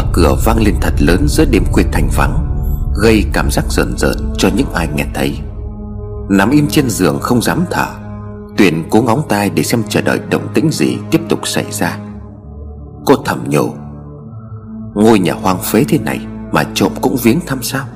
[0.00, 2.46] Mở cửa vang lên thật lớn giữa đêm khuya thành vắng,
[3.02, 5.38] Gây cảm giác rợn rợn cho những ai nghe thấy.
[6.28, 7.86] Nằm im trên giường không dám thở,
[8.56, 11.98] Tuyền cố ngóng tai để xem chờ đợi động tĩnh gì tiếp tục xảy ra.
[13.06, 13.72] Cô thầm nhủ,
[14.94, 16.20] Ngôi nhà hoang phế thế này
[16.52, 17.86] Mà trộm cũng viếng thăm sao?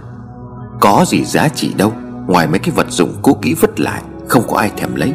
[0.80, 1.93] Có gì giá trị đâu,
[2.27, 5.15] Ngoài mấy cái vật dụng cũ kỹ vứt lại, Không có ai thèm lấy.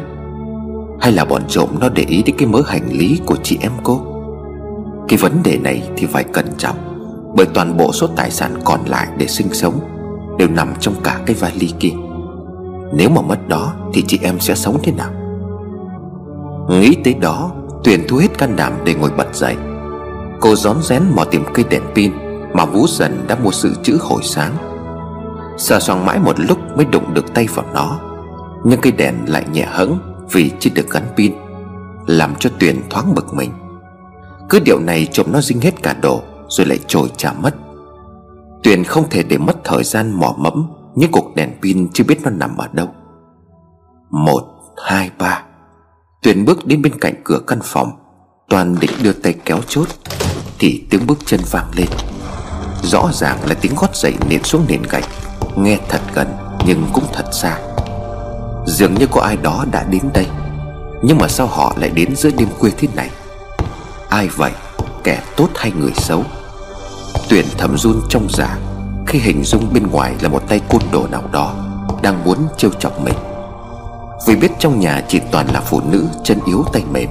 [1.00, 3.72] Hay là bọn trộm nó để ý đến cái mớ hành lý của chị em
[3.82, 4.09] cô?
[5.10, 6.76] Cái vấn đề này thì phải cẩn trọng,
[7.36, 9.80] Bởi toàn bộ số tài sản còn lại để sinh sống
[10.38, 11.92] Đều nằm trong cả cái vali kia.
[12.92, 15.10] Nếu mà mất đó Thì chị em sẽ sống thế nào?
[16.68, 17.52] Nghĩ tới đó,
[17.84, 19.56] Tuyền thu hết can đảm để ngồi bật dậy.
[20.40, 22.12] Cô rón rén mò tìm cây đèn pin
[22.52, 24.52] Mà Vũ dần đã mua sự chữ hồi sáng.
[25.58, 27.98] Sờ soàng mãi một lúc mới đụng được tay vào nó,
[28.64, 29.98] Nhưng cây đèn lại nhẹ hẫng
[30.32, 31.32] Vì chưa được gắn pin,
[32.06, 33.50] Làm cho Tuyền thoáng bực mình.
[34.50, 37.54] Cứ điều này trộm nó dinh hết cả đồ Rồi lại trồi trả mất.
[38.62, 42.18] Tuyền không thể để mất thời gian mò mẫm Những cục đèn pin chưa biết
[42.22, 42.88] nó nằm ở đâu.
[44.10, 44.42] Một,
[44.84, 45.42] hai, ba.
[46.22, 47.90] Tuyền bước đến bên cạnh cửa căn phòng.
[48.48, 49.88] Toàn định đưa tay kéo chốt
[50.58, 51.88] Thì tiếng bước chân vang lên.
[52.82, 55.04] Rõ ràng là tiếng gót giày nện xuống nền gạch.
[55.56, 56.28] Nghe thật gần
[56.66, 57.58] nhưng cũng thật xa.
[58.66, 60.26] Dường như có ai đó đã đến đây.
[61.02, 63.10] Nhưng mà sao họ lại đến giữa đêm khuya thế này?
[64.10, 64.52] Ai vậy?
[65.04, 66.24] Kẻ tốt hay người xấu?
[67.28, 68.58] Tuyển thầm run trong giả
[69.06, 71.54] Khi hình dung bên ngoài là một tay côn đồ nào đó,
[72.02, 73.14] Đang muốn trêu chọc mình.
[74.26, 77.08] Vì biết trong nhà chỉ toàn là phụ nữ Chân yếu tay mềm.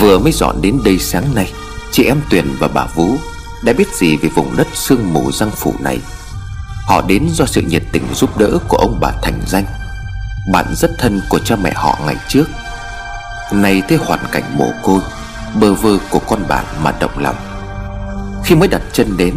[0.00, 1.52] Vừa mới dọn đến đây sáng nay,
[1.92, 3.08] Chị em Tuyền và bà Vũ
[3.64, 5.98] Đã biết gì về vùng đất sương mù răng phủ này.
[6.86, 9.64] Họ đến do sự nhiệt tình giúp đỡ của ông bà Thành Danh,
[10.52, 12.44] Bạn rất thân của cha mẹ họ ngày trước.
[13.52, 15.00] Nay thấy hoàn cảnh mồ côi
[15.60, 17.36] Bơ vơ của con bạn mà động lòng.
[18.44, 19.34] Khi mới đặt chân đến,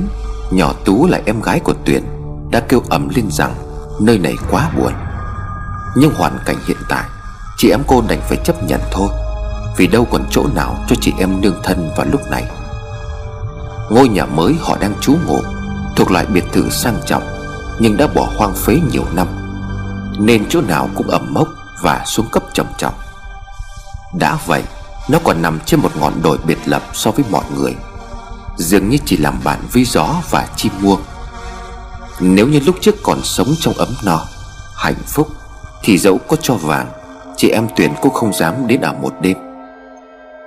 [0.52, 2.04] Nhỏ Tú là em gái của Tuyền,
[2.52, 3.56] Đã kêu ầm lên rằng
[4.00, 4.94] Nơi này quá buồn.
[5.96, 7.04] Nhưng hoàn cảnh hiện tại,
[7.58, 9.10] Chị em cô đành phải chấp nhận thôi,
[9.78, 12.44] Vì đâu còn chỗ nào cho chị em nương thân vào lúc này.
[13.90, 15.40] Ngôi nhà mới họ đang trú ngụ
[15.96, 17.24] Thuộc loại biệt thự sang trọng,
[17.80, 19.28] Nhưng đã bỏ hoang phế nhiều năm,
[20.20, 21.48] Nên chỗ nào cũng ẩm mốc
[21.82, 22.94] Và xuống cấp trầm trọng.
[24.20, 24.64] Đã vậy
[25.10, 27.76] nó còn nằm trên một ngọn đồi biệt lập so với mọi người.
[28.58, 31.00] Dường như chỉ làm bạn với gió và chim muông
[32.20, 34.26] Nếu như lúc trước còn sống trong ấm no,
[34.76, 35.28] Hạnh phúc,
[35.84, 36.88] Thì dẫu có cho vàng,
[37.38, 39.38] Chị em Tuyền cũng không dám đến ở một đêm.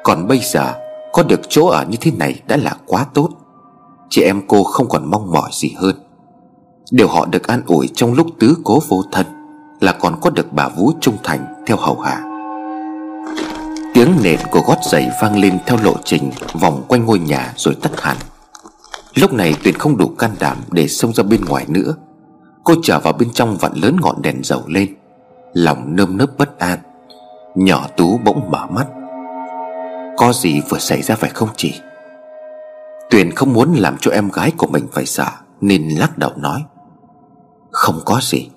[0.02, 0.72] Còn bây giờ,
[1.12, 3.28] Có được chỗ ở như thế này đã là quá tốt.
[4.10, 5.96] Chị em cô không còn mong mỏi gì hơn.
[6.90, 9.26] Điều họ được an ủi trong lúc tứ cố vô thân
[9.80, 12.29] Là còn có được bà Vũ trung thành theo hầu hạ.
[13.94, 17.74] Tiếng nện của gót giày vang lên theo lộ trình, Vòng quanh ngôi nhà rồi
[17.82, 18.16] tắt hẳn.
[19.14, 21.94] Lúc này Tuyền không đủ can đảm để xông ra bên ngoài nữa.
[22.64, 24.94] Cô trở vào bên trong vặn lớn ngọn đèn dầu lên.
[25.52, 26.78] Lòng nơm nớp bất an.
[27.54, 28.86] Nhỏ Tú bỗng mở mắt.
[30.16, 31.74] Có gì vừa xảy ra phải không chị?
[33.10, 35.26] Tuyền không muốn làm cho em gái của mình phải sợ,
[35.60, 36.64] Nên lắc đầu nói.
[37.70, 38.48] Không có gì.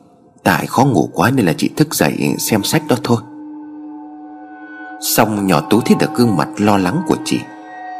[0.44, 3.18] Tại khó ngủ quá nên là chị thức dậy xem sách đó thôi.
[5.04, 7.40] Xong nhỏ Tú thấy được gương mặt lo lắng của chị.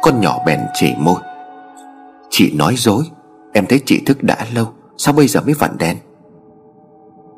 [0.02, 1.16] Con nhỏ bèn chỉ môi.
[2.30, 3.04] Chị nói dối.
[3.52, 4.66] Em thấy chị thức đã lâu,
[4.96, 5.96] Sao bây giờ mới vặn đèn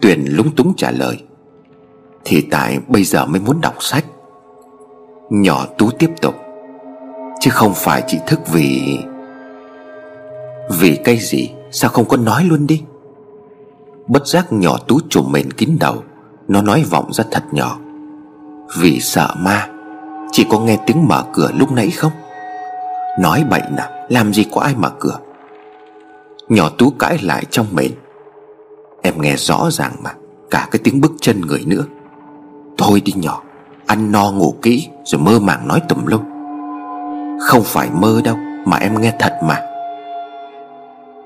[0.01, 1.23] Tuyền lúng túng trả lời.
[2.25, 4.05] Thì tại bây giờ mới muốn đọc sách.
[5.31, 6.35] Nhỏ Tú tiếp tục.
[7.41, 8.99] Chứ không phải chị thức vì
[10.79, 11.51] Vì cái gì?
[11.71, 12.83] Sao không có nói luôn đi?
[14.07, 16.03] Bất giác nhỏ Tú trùm mền kín đầu.
[16.49, 17.79] Nó nói vọng ra thật nhỏ.
[18.75, 19.69] Vì sợ ma
[20.33, 22.13] Chị có nghe tiếng mở cửa lúc nãy không?
[23.21, 25.19] Nói bậy nè, Làm gì có ai mở cửa?
[26.49, 27.91] Nhỏ Tú cãi lại trong mền.
[29.03, 30.11] Em nghe rõ ràng mà,
[30.51, 31.85] Cả cái tiếng bước chân người nữa.
[32.79, 33.43] Thôi đi nhỏ,
[33.87, 36.23] Ăn no ngủ kỹ, Rồi mơ màng nói tùm lum.
[37.41, 39.63] Không phải mơ đâu, Mà em nghe thật mà.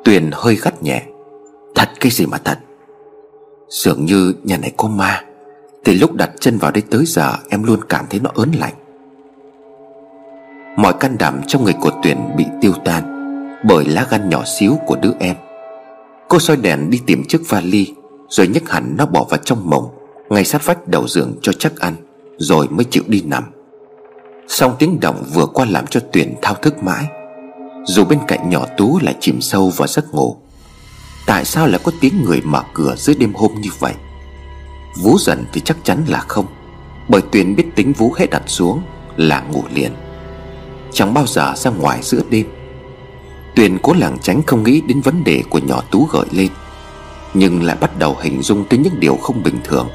[0.05, 1.03] Tuyền hơi gắt nhẹ.
[1.75, 2.59] Thật cái gì mà thật?
[3.69, 5.23] Dường như nhà này có ma.
[5.85, 8.75] Từ lúc đặt chân vào đây tới giờ, Em luôn cảm thấy nó ớn lạnh.
[10.77, 13.05] Mọi can đảm trong người của Tuyền bị tiêu tan
[13.65, 15.37] Bởi lá gan nhỏ xíu của đứa em.
[16.29, 17.94] Cô soi đèn đi tìm chiếc vali,
[18.29, 19.88] Rồi nhấc hẳn nó bỏ vào trong mộng
[20.29, 21.94] Ngay sát vách đầu giường cho chắc ăn,
[22.37, 23.44] Rồi mới chịu đi nằm.
[24.49, 27.05] Xong tiếng động vừa qua làm cho Tuyền thao thức mãi.
[27.85, 30.37] Dù bên cạnh nhỏ Tú lại chìm sâu vào giấc ngủ,
[31.27, 33.94] Tại sao lại có tiếng người mở cửa giữa đêm hôm như vậy?
[34.95, 36.47] Vú dần thì chắc chắn là không,
[37.09, 38.83] Bởi Tuyền biết tính Vú hết đặt xuống
[39.17, 39.93] Là ngủ liền.
[40.93, 42.47] Chẳng bao giờ ra ngoài giữa đêm.
[43.57, 46.49] Tuyền cố lảng tránh không nghĩ đến vấn đề của nhỏ Tú gợi lên,
[47.35, 49.89] Nhưng lại bắt đầu hình dung tới những điều không bình thường,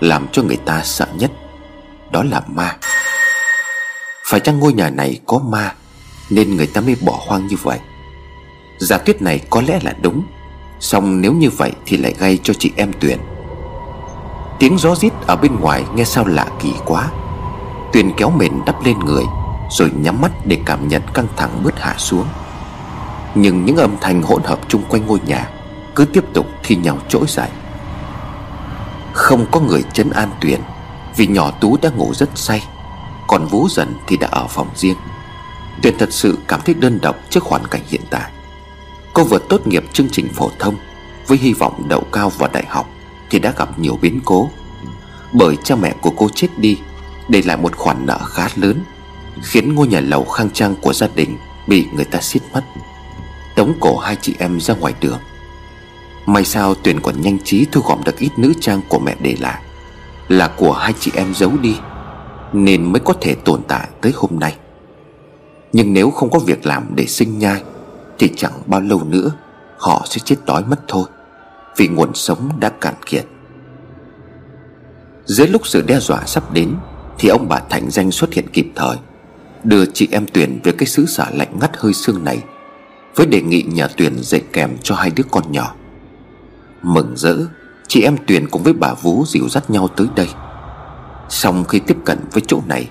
[0.00, 1.30] Làm cho người ta sợ nhất,
[2.10, 2.76] Đó là ma.
[4.24, 5.74] Phải chăng ngôi nhà này có ma,
[6.30, 7.78] Nên người ta mới bỏ hoang như vậy?
[8.78, 10.22] Giả thuyết này có lẽ là đúng
[10.80, 13.18] Xong nếu như vậy thì lại gây cho chị em Tuyền
[14.60, 17.10] Tiếng gió rít ở bên ngoài nghe sao lạ kỳ quá.
[17.92, 19.24] Tuyền kéo mền đắp lên người,
[19.70, 22.26] Rồi nhắm mắt để cảm nhận căng thẳng bớt hạ xuống.
[23.34, 25.48] Nhưng những âm thanh hỗn hợp chung quanh ngôi nhà
[25.94, 27.48] Cứ tiếp tục thi nhau trỗi dậy.
[29.12, 30.60] Không có người chấn an Tuyền,
[31.16, 32.62] Vì nhỏ Tú đã ngủ rất say,
[33.26, 34.96] Còn Vũ dần thì đã ở phòng riêng.
[35.82, 38.30] Tuyền thật sự cảm thấy đơn độc trước hoàn cảnh hiện tại.
[39.14, 40.74] Cô vừa tốt nghiệp chương trình phổ thông
[41.26, 42.86] Với hy vọng đậu cao vào đại học.
[43.30, 44.50] Thì đã gặp nhiều biến cố.
[45.32, 46.78] Bởi cha mẹ của cô chết đi,
[47.28, 48.84] Để lại một khoản nợ khá lớn,
[49.42, 51.36] Khiến ngôi nhà lầu khang trang của gia đình
[51.66, 52.64] Bị người ta xiết mất.
[53.56, 55.18] Tống cổ hai chị em ra ngoài đường.
[56.26, 59.36] May sao Tuyền còn nhanh trí thu gom được ít nữ trang của mẹ để
[59.40, 59.62] lại,
[60.28, 61.76] Là của hai chị em giấu đi,
[62.52, 64.56] Nên mới có thể tồn tại tới hôm nay.
[65.72, 67.62] Nhưng nếu không có việc làm để sinh nhai,
[68.18, 69.30] thì chẳng bao lâu nữa,
[69.78, 71.04] Họ sẽ chết đói mất thôi.
[71.80, 73.26] Vì nguồn sống đã cạn kiệt.
[75.24, 76.76] Dưới lúc sự đe dọa sắp đến,
[77.18, 78.96] Thì ông bà Thành Danh xuất hiện kịp thời,
[79.64, 82.42] Đưa chị em Tuyền về cái xứ sở lạnh ngắt hơi xương này,
[83.14, 85.74] Với đề nghị nhờ Tuyền dạy kèm cho hai đứa con nhỏ.
[86.82, 87.36] Mừng rỡ,
[87.88, 90.28] Chị em Tuyền cùng với bà Vú dìu dắt nhau tới đây.
[91.28, 92.90] Xong khi tiếp cận với chỗ này,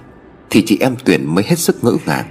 [0.50, 2.26] Thì chị em Tuyền mới hết sức ngỡ ngàng,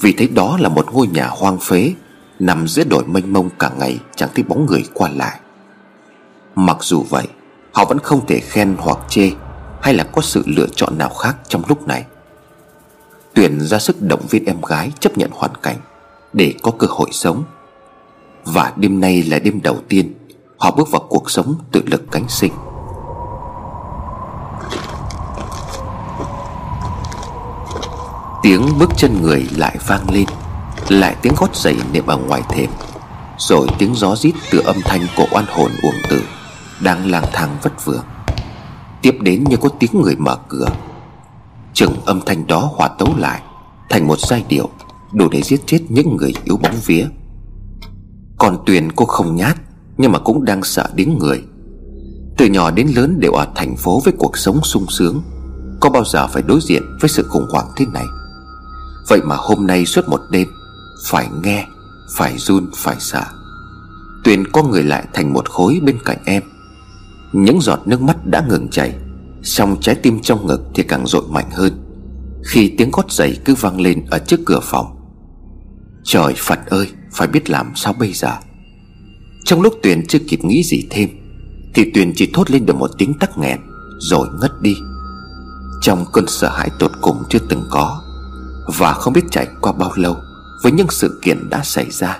[0.00, 1.94] Vì thấy đó là một ngôi nhà hoang phế,
[2.38, 5.40] Nằm giữa đồi mênh mông cả ngày, Chẳng thấy bóng người qua lại.
[6.56, 7.26] Mặc dù vậy,
[7.72, 9.30] Họ vẫn không thể khen hoặc chê
[9.82, 12.04] Hay là có sự lựa chọn nào khác trong lúc này.
[13.34, 15.76] Tuyền ra sức động viên em gái chấp nhận hoàn cảnh
[16.32, 17.44] Để có cơ hội sống.
[18.44, 20.14] Và đêm nay là đêm đầu tiên
[20.58, 22.52] Họ bước vào cuộc sống tự lực cánh sinh.
[28.42, 30.26] Tiếng bước chân người lại vang lên,
[30.88, 32.70] lại tiếng gót giày nệm ở ngoài thềm,
[33.38, 36.22] Rồi tiếng gió rít từ âm thanh của oan hồn uổng tử.
[36.80, 38.04] Đang lang thang vất vưởng.
[39.02, 40.66] Tiếp đến như có tiếng người mở cửa.
[41.74, 43.42] Chừng âm thanh đó hòa tấu lại
[43.90, 44.68] Thành một giai điệu
[45.12, 47.06] Đủ để giết chết những người yếu bóng vía.
[48.38, 49.56] Còn Tuyền cô không nhát,
[49.96, 51.42] Nhưng mà cũng đang sợ đến người.
[52.38, 55.22] Từ nhỏ đến lớn đều ở thành phố với cuộc sống sung sướng,
[55.80, 58.04] Có bao giờ phải đối diện với sự khủng hoảng thế này?
[59.08, 60.48] Vậy mà hôm nay suốt một đêm,
[61.06, 61.66] phải nghe,
[62.16, 63.22] Phải run, phải sợ.
[64.24, 66.42] Tuyền có người lại thành một khối bên cạnh em.
[67.32, 68.94] Những giọt nước mắt đã ngừng chảy
[69.42, 71.72] Xong trái tim trong ngực thì càng dội mạnh hơn
[72.44, 74.96] Khi tiếng gót giày cứ vang lên ở trước cửa phòng.
[76.04, 78.36] Trời Phật ơi, Phải biết làm sao bây giờ?
[79.44, 81.08] Trong lúc Tuyền chưa kịp nghĩ gì thêm,
[81.74, 83.60] Thì Tuyền chỉ thốt lên được một tiếng tắc nghẹn,
[83.98, 84.74] Rồi ngất đi.
[85.82, 88.02] Trong cơn sợ hãi tột cùng chưa từng có,
[88.78, 90.16] Và không biết trải qua bao lâu
[90.62, 92.18] với những sự kiện đã xảy ra,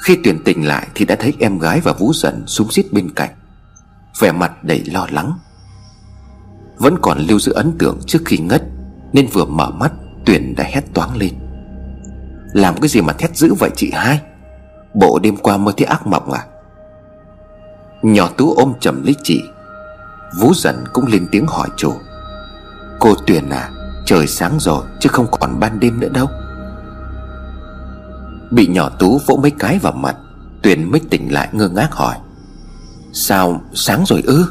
[0.00, 3.10] Khi Tuyền tỉnh lại thì đã thấy em gái và Vũ Dần súng xít bên
[3.10, 3.30] cạnh.
[4.18, 5.32] Vẻ mặt đầy lo lắng.
[6.78, 8.62] Vẫn còn lưu giữ ấn tượng trước khi ngất,
[9.12, 9.92] Nên vừa mở mắt,
[10.26, 11.34] Tuyền đã hét toáng lên.
[12.52, 14.20] Làm cái gì mà thét dữ vậy chị hai?
[14.94, 16.44] Bộ đêm qua mơ thấy ác mộng à?
[18.02, 19.42] Nhỏ Tú ôm chầm lấy chị.
[20.40, 21.92] Vũ dần cũng lên tiếng hỏi chủ
[23.00, 23.70] Cô Tuyền à
[24.06, 26.26] Trời sáng rồi, chứ không còn ban đêm nữa đâu.
[28.50, 30.16] Bị nhỏ Tú vỗ mấy cái vào mặt,
[30.62, 32.16] Tuyền mới tỉnh lại ngơ ngác hỏi.
[33.12, 34.46] Sao sáng rồi ư?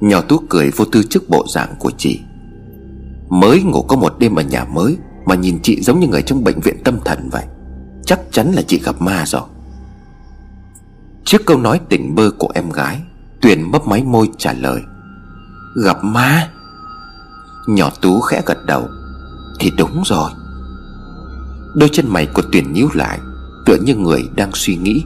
[0.00, 2.20] Nhỏ Tú cười vô tư trước bộ dạng của chị.
[3.28, 6.44] Mới ngủ có một đêm ở nhà mới, Mà nhìn chị giống như người trong
[6.44, 7.44] bệnh viện tâm thần vậy.
[8.06, 9.42] Chắc chắn là chị gặp ma rồi.
[11.24, 13.02] Trước câu nói tỉnh bơ của em gái,
[13.40, 14.80] Tuyền mấp máy môi trả lời.
[15.84, 16.48] Gặp ma?
[17.68, 18.88] Nhỏ Tú khẽ gật đầu.
[19.60, 20.30] Thì đúng rồi.
[21.74, 23.18] Đôi chân mày của Tuyền nhíu lại,
[23.66, 25.04] Tựa như người đang suy nghĩ.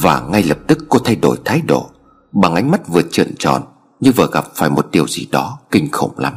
[0.00, 1.88] Và ngay lập tức cô thay đổi thái độ,
[2.32, 3.62] Bằng ánh mắt vừa trợn tròn,
[4.00, 6.34] Như vừa gặp phải một điều gì đó kinh khủng lắm.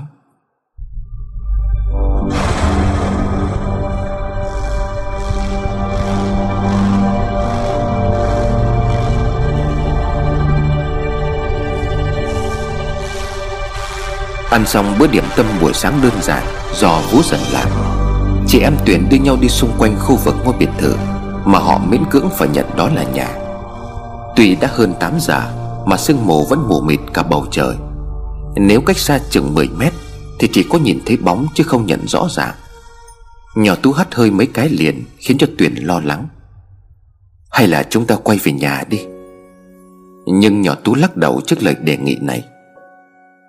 [14.50, 16.44] Ăn xong bữa điểm tâm buổi sáng đơn giản,
[16.74, 17.68] Do Vũ dần làm,
[18.48, 20.96] Chị em Tuyển đưa nhau đi xung quanh khu vực ngôi biệt thự,
[21.46, 23.45] Mà họ miễn cưỡng phải nhận đó là nhà.
[24.36, 25.42] Tuy đã hơn 8 giờ,
[25.86, 27.76] Mà sương mù vẫn mù mịt cả bầu trời.
[28.56, 29.94] Nếu cách xa chừng 10 mét,
[30.40, 32.56] Thì chỉ có nhìn thấy bóng chứ không nhận rõ ràng.
[33.56, 36.28] Nhỏ Tú hắt hơi mấy cái liền, Khiến cho Tuyền lo lắng.
[37.52, 39.06] Hay là chúng ta quay về nhà đi?
[40.26, 42.44] Nhưng nhỏ Tú lắc đầu trước lời đề nghị này.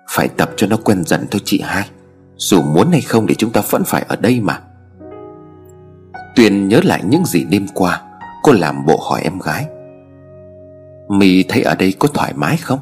[0.09, 1.89] Phải tập cho nó quen dần thôi chị hai.
[2.35, 4.59] Dù muốn hay không thì chúng ta vẫn phải ở đây mà.
[6.35, 8.01] Tuyền nhớ lại những gì đêm qua,
[8.43, 9.67] Cô làm bộ hỏi em gái.
[11.09, 12.79] Mì thấy ở đây có thoải mái không?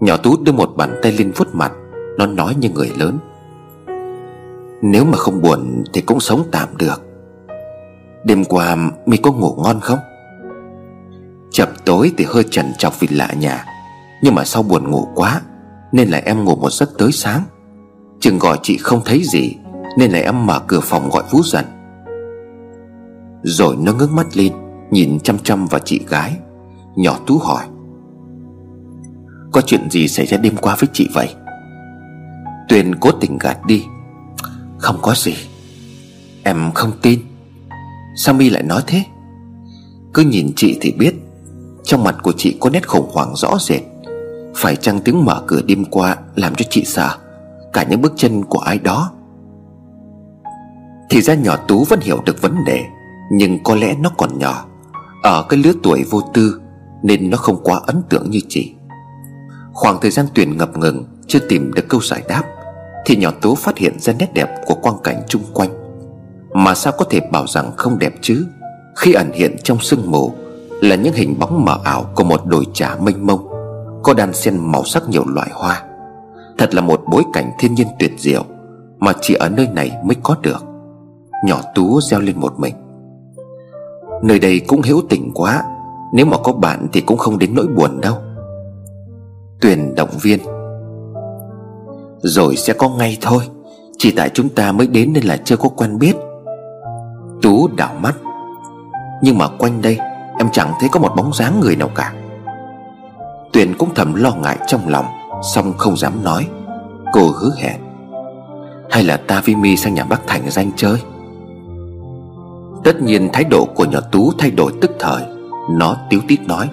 [0.00, 1.72] Nhỏ Tú đưa một bàn tay lên vuốt mặt,
[2.18, 3.18] Nó nói như người lớn.
[4.82, 7.02] Nếu mà không buồn Thì cũng sống tạm được.
[8.24, 9.98] Đêm qua mi có ngủ ngon không?
[11.50, 13.64] Chập tối thì hơi trần trọc vì lạ nhà,
[14.22, 15.40] Nhưng mà sau buồn ngủ quá,
[15.92, 17.42] Nên là em ngủ một giấc tới sáng.
[18.20, 19.56] Chừng gọi chị không thấy gì,
[19.98, 21.64] Nên là em mở cửa phòng gọi Vũ dần.
[23.42, 24.52] Rồi nó ngước mắt lên,
[24.90, 26.36] Nhìn chăm chăm vào chị gái.
[26.96, 27.64] Nhỏ Tú hỏi.
[29.52, 31.34] Có chuyện gì xảy ra đêm qua với chị vậy?
[32.68, 33.84] Tuyền cố tình gạt đi.
[34.78, 35.34] Không có gì.
[36.42, 37.20] Em không tin.
[38.16, 39.02] Sao mi lại nói thế?
[40.14, 41.14] Cứ nhìn chị thì biết,
[41.84, 43.82] Trong mặt của chị có nét khủng hoảng rõ rệt.
[44.56, 47.16] Phải chăng tiếng mở cửa đêm qua Làm cho chị sợ,
[47.72, 49.12] Cả những bước chân của ai đó?
[51.10, 52.84] Thì ra nhỏ Tú vẫn hiểu được vấn đề,
[53.32, 54.66] Nhưng có lẽ nó còn nhỏ,
[55.22, 56.60] Ở cái lứa tuổi vô tư
[57.04, 58.74] nên nó không quá ấn tượng như chị.
[59.72, 62.42] Khoảng thời gian tuyển ngập ngừng, Chưa tìm được câu giải đáp,
[63.04, 65.70] Thì nhỏ Tú phát hiện ra nét đẹp của quang cảnh chung quanh.
[66.54, 68.46] Mà sao có thể bảo rằng không đẹp chứ?
[68.96, 70.32] Khi ẩn hiện trong sương mù,
[70.80, 73.48] Là những hình bóng mờ ảo của một đồi trà mênh mông,
[74.02, 75.82] Có đan xen màu sắc nhiều loại hoa.
[76.58, 78.44] Thật là một bối cảnh thiên nhiên tuyệt diệu,
[78.98, 80.64] Mà chỉ ở nơi này mới có được.
[81.44, 82.74] Nhỏ Tú reo lên một mình.
[84.22, 85.62] Nơi đây cũng hữu tình quá
[86.14, 88.16] nếu mà có bạn thì cũng không đến nỗi buồn đâu.
[89.60, 90.38] Tuyền động viên.
[92.22, 93.44] Rồi sẽ có ngay thôi.
[93.98, 96.16] Chỉ tại chúng ta mới đến nên là chưa có quen biết.
[97.42, 98.14] Tú đảo mắt.
[99.22, 99.98] Nhưng mà quanh đây,
[100.38, 102.12] Em chẳng thấy có một bóng dáng người nào cả.
[103.52, 105.06] Tuyền cũng thầm lo ngại trong lòng
[105.54, 106.46] Xong không dám nói.
[107.12, 107.80] Cô hứa hẹn.
[108.90, 110.98] Hay là ta với mi sang nhà bác Thành danh chơi?
[112.84, 115.33] Tất nhiên thái độ của nhỏ Tú thay đổi tức thời.
[115.70, 116.68] Nó tiếu tít nói,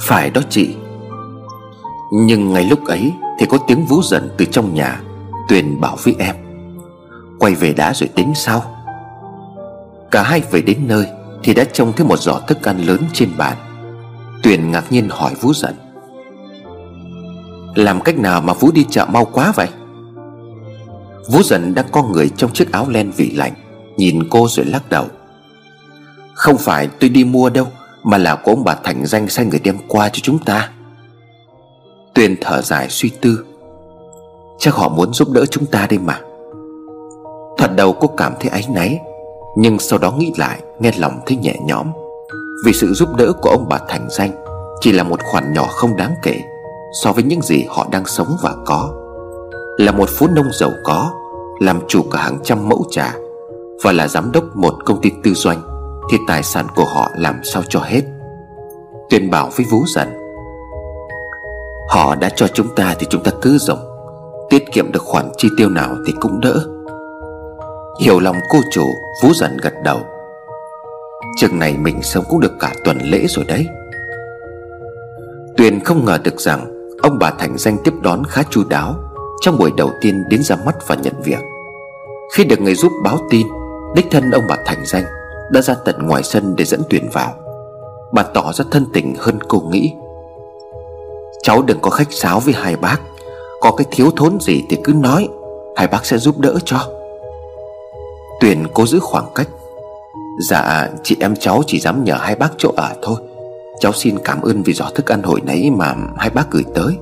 [0.00, 0.76] Phải đó chị.
[2.12, 5.00] Nhưng ngay lúc ấy Thì có tiếng vú giận từ trong nhà,
[5.48, 6.36] Tuyền bảo với em,
[7.38, 8.62] Quay về đã rồi tính sau.
[10.10, 11.06] Cả hai về đến nơi
[11.42, 13.56] Thì đã trông thấy một giỏ thức ăn lớn trên bàn.
[14.42, 15.74] Tuyền ngạc nhiên hỏi Vũ giận
[17.74, 19.68] Làm cách nào mà Vũ đi chợ mau quá vậy?
[21.30, 23.52] Vũ giận đang có người trong chiếc áo len vị lạnh,
[23.96, 25.06] Nhìn cô rồi lắc đầu.
[26.34, 27.66] Không phải tôi đi mua đâu,
[28.04, 30.70] Mà là của ông bà Thành danh sai người đem qua cho chúng ta.
[32.14, 33.44] Tuyền thở dài suy tư.
[34.58, 36.20] Chắc họ muốn giúp đỡ chúng ta đây mà.
[37.58, 39.00] Thật đầu cô cảm thấy áy náy,
[39.56, 41.86] Nhưng sau đó nghĩ lại, Nghe lòng thấy nhẹ nhõm.
[42.64, 44.30] Vì sự giúp đỡ của ông bà Thành danh,
[44.80, 46.40] Chỉ là một khoản nhỏ không đáng kể
[47.02, 48.90] So với những gì họ đang sống và có.
[49.78, 51.10] Là một phú nông giàu có,
[51.60, 53.14] Làm chủ cả hàng trăm mẫu trà
[53.82, 55.71] Và là giám đốc một công ty tư doanh.
[56.10, 58.02] Thì tài sản của họ làm sao cho hết.
[59.10, 60.08] Tuyền bảo với Vũ dần.
[61.88, 63.78] Họ đã cho chúng ta thì chúng ta cứ dùng.
[64.50, 66.66] Tiết kiệm được khoản chi tiêu nào thì cũng đỡ.
[68.00, 68.86] Hiểu lòng cô chủ
[69.22, 69.98] Vũ dần gật đầu.
[71.36, 73.66] Chừng này mình sống cũng được cả tuần lễ rồi đấy.
[75.56, 78.94] Tuyền không ngờ được rằng Ông bà Thành danh tiếp đón khá chu đáo
[79.40, 81.40] Trong buổi đầu tiên đến ra mắt và nhận việc.
[82.34, 83.46] Khi được người giúp báo tin,
[83.94, 85.04] Đích thân ông bà Thành danh
[85.50, 87.34] đã ra tận ngoài sân để dẫn Tuyền vào.
[88.12, 89.92] Bà tỏ ra thân tình hơn cô nghĩ.
[91.42, 93.00] Cháu đừng có khách sáo với hai bác.
[93.60, 95.28] Có cái thiếu thốn gì thì cứ nói.
[95.76, 96.78] Hai bác sẽ giúp đỡ cho.
[98.40, 99.48] Tuyền cố giữ khoảng cách.
[100.40, 103.16] Dạ chị em cháu chỉ dám nhờ hai bác chỗ ở thôi.
[103.80, 106.96] Cháu xin cảm ơn vì giỏ thức ăn hồi nãy mà hai bác gửi tới.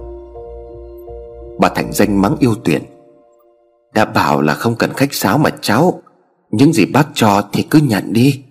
[1.59, 2.83] Bà Thành danh mắng yêu Tuyền.
[3.95, 6.01] Đã bảo là không cần khách sáo mà cháu.
[6.51, 8.43] Những gì bác cho thì cứ nhận đi.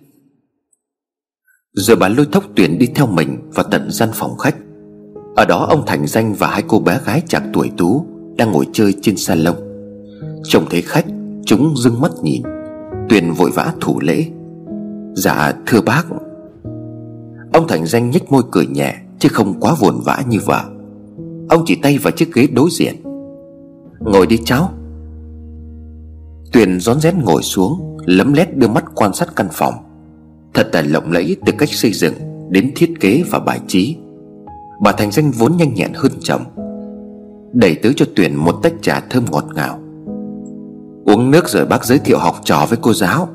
[1.72, 4.56] Rồi bà lôi thốc Tuyền đi theo mình vào tận gian phòng khách.
[5.36, 8.66] Ở đó ông Thành danh và hai cô bé gái chạc tuổi Tú Đang ngồi
[8.72, 9.56] chơi trên salon.
[10.44, 11.06] Trông thấy khách,
[11.44, 12.42] Chúng dưng mắt nhìn.
[13.08, 14.26] Tuyền vội vã thủ lễ.
[15.14, 16.06] Dạ thưa bác.
[17.52, 20.64] Ông Thành Danh nhếch môi cười nhẹ, Chứ không quá vồn vã như vợ.
[21.48, 22.94] Ông chỉ tay vào chiếc ghế đối diện.
[24.00, 24.74] Ngồi đi cháu.
[26.52, 29.74] Tuyền rón rén ngồi xuống, Lấm lét đưa mắt quan sát căn phòng.
[30.54, 32.14] Thật là lộng lẫy từ cách xây dựng
[32.48, 33.96] Đến thiết kế và bài trí.
[34.80, 36.42] Bà Thành Danh vốn nhanh nhẹn hơn chồng,
[37.52, 39.78] Đẩy tới cho Tuyền một tách trà thơm ngọt ngào.
[41.04, 43.28] Uống nước rồi bác giới thiệu học trò với cô giáo.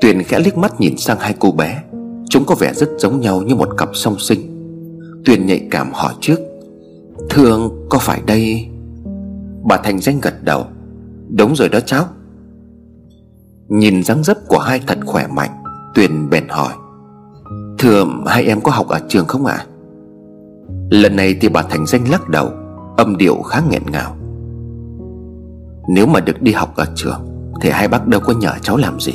[0.00, 1.82] Tuyền khẽ liếc mắt nhìn sang hai cô bé,
[2.28, 4.40] Chúng có vẻ rất giống nhau như một cặp song sinh.
[5.24, 6.40] Tuyền nhạy cảm hỏi trước
[7.30, 8.66] Thương có phải đây?
[9.64, 10.66] Bà Thành danh gật đầu
[11.36, 12.04] Đúng rồi đó cháu.
[13.68, 15.50] Nhìn dáng dấp của hai thật khỏe mạnh,
[15.94, 16.72] Tuyền bèn hỏi.
[17.78, 19.54] Thưa, hai em có học ở trường không ạ?
[19.54, 19.66] À?
[20.90, 22.50] Lần này thì bà Thành danh lắc đầu,
[22.96, 24.16] Âm điệu khá nghẹn ngào.
[25.88, 27.26] Nếu mà được đi học ở trường,
[27.60, 29.12] Thì hai bác đâu có nhờ cháu làm gì.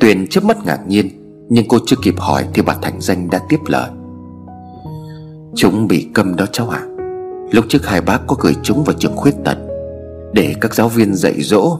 [0.00, 1.08] Tuyền chớp mắt ngạc nhiên,
[1.48, 3.90] Nhưng cô chưa kịp hỏi Thì bà Thành danh đã tiếp lời.
[5.54, 6.80] Chúng bị câm đó cháu ạ.
[6.82, 6.90] À.
[7.50, 9.58] Lúc trước hai bác có gửi chúng vào trường khuyết tật
[10.34, 11.78] để các giáo viên dạy dỗ,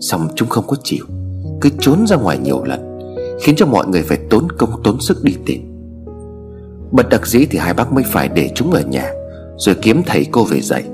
[0.00, 1.04] Xong chúng không có chịu.
[1.60, 2.98] Cứ trốn ra ngoài nhiều lần,
[3.42, 5.62] Khiến cho mọi người phải tốn công, tốn sức đi tìm.
[6.92, 9.12] Bất đặc dĩ thì hai bác mới phải để chúng ở nhà,
[9.56, 10.84] Rồi kiếm thầy cô về dạy.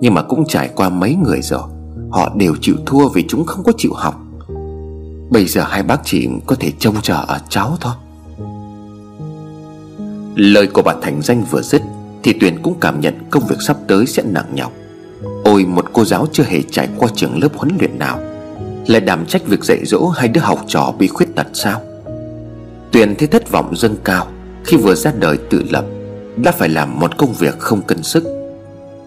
[0.00, 1.62] Nhưng mà cũng trải qua mấy người rồi,
[2.10, 4.14] Họ đều chịu thua vì chúng không có chịu học.
[5.30, 7.92] Bây giờ hai bác chỉ có thể trông chờ ở cháu thôi.
[10.36, 11.82] Lời của bà Thành Danh vừa dứt
[12.22, 14.72] Thì Tuyền cũng cảm nhận công việc sắp tới sẽ nặng nhọc.
[15.52, 18.20] Ôi, một cô giáo chưa hề trải qua trường lớp huấn luyện nào.
[18.86, 21.80] Lại đảm trách việc dạy dỗ hai đứa học trò bị khuyết tật sao?
[22.92, 24.26] Tuyền thấy thất vọng dâng cao,
[24.64, 25.84] Khi vừa ra đời tự lập,
[26.36, 28.24] Đã phải làm một công việc không cân sức.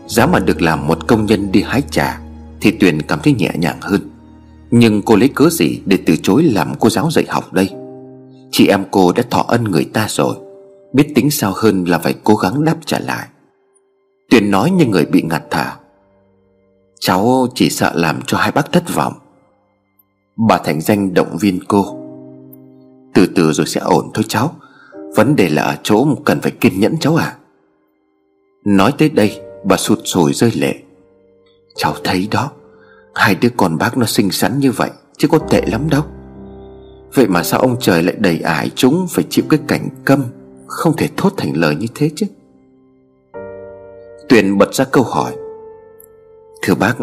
[0.08, 2.20] Giá mà được làm một công nhân đi hái trà,
[2.62, 4.02] Thì Tuyền cảm thấy nhẹ nhàng hơn.
[4.72, 7.70] Nhưng cô lấy cớ gì để từ chối làm cô giáo dạy học đây?
[8.52, 10.36] Chị em cô đã thọ ân người ta rồi,
[10.94, 13.28] Biết tính sao hơn là phải cố gắng đáp trả lại.
[14.30, 15.76] Tuyền nói như người bị ngạt thả
[17.06, 19.14] Cháu chỉ sợ làm cho hai bác thất vọng.
[20.48, 22.00] Bà Thành Danh động viên cô.
[23.14, 24.56] Từ từ rồi sẽ ổn thôi cháu.
[25.16, 27.36] Vấn đề là ở chỗ cần phải kiên nhẫn cháu à.
[28.66, 30.76] Nói tới đây, Bà sụt sùi rơi lệ.
[31.76, 32.52] Cháu thấy đó,
[33.16, 36.04] Hai đứa con bác nó xinh xắn như vậy, Chứ có tệ lắm đâu.
[37.14, 40.24] Vậy mà sao ông trời lại đầy ải chúng Phải chịu cái cảnh câm,
[40.68, 42.26] Không thể thốt thành lời như thế chứ?
[44.30, 45.36] Tuyền bật ra câu hỏi.
[46.66, 46.96] Thưa bác,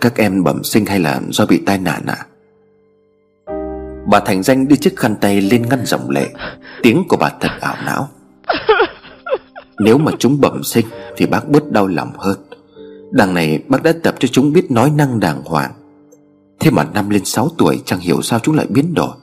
[0.00, 2.16] Các em bẩm sinh hay là do bị tai nạn ạ?
[2.16, 2.26] À?
[4.06, 6.28] Bà Thành Danh đưa chiếc khăn tay lên ngăn dòng lệ.
[6.82, 8.08] Tiếng của bà thật ảo não.
[9.78, 12.36] Nếu mà chúng bẩm sinh Thì bác bớt đau lòng hơn.
[13.10, 15.72] Đằng này bác đã tập cho chúng biết nói năng đàng hoàng.
[16.60, 19.16] Thế mà năm lên 6 tuổi Chẳng hiểu sao chúng lại biến đổi.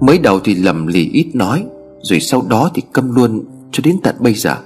[0.00, 1.64] Mới đầu thì lầm lì ít nói,
[2.02, 4.56] Rồi sau đó thì câm luôn Cho đến tận bây giờ.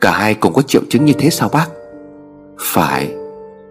[0.00, 1.68] Cả hai cùng có triệu chứng như thế sao bác?
[2.60, 3.14] Phải,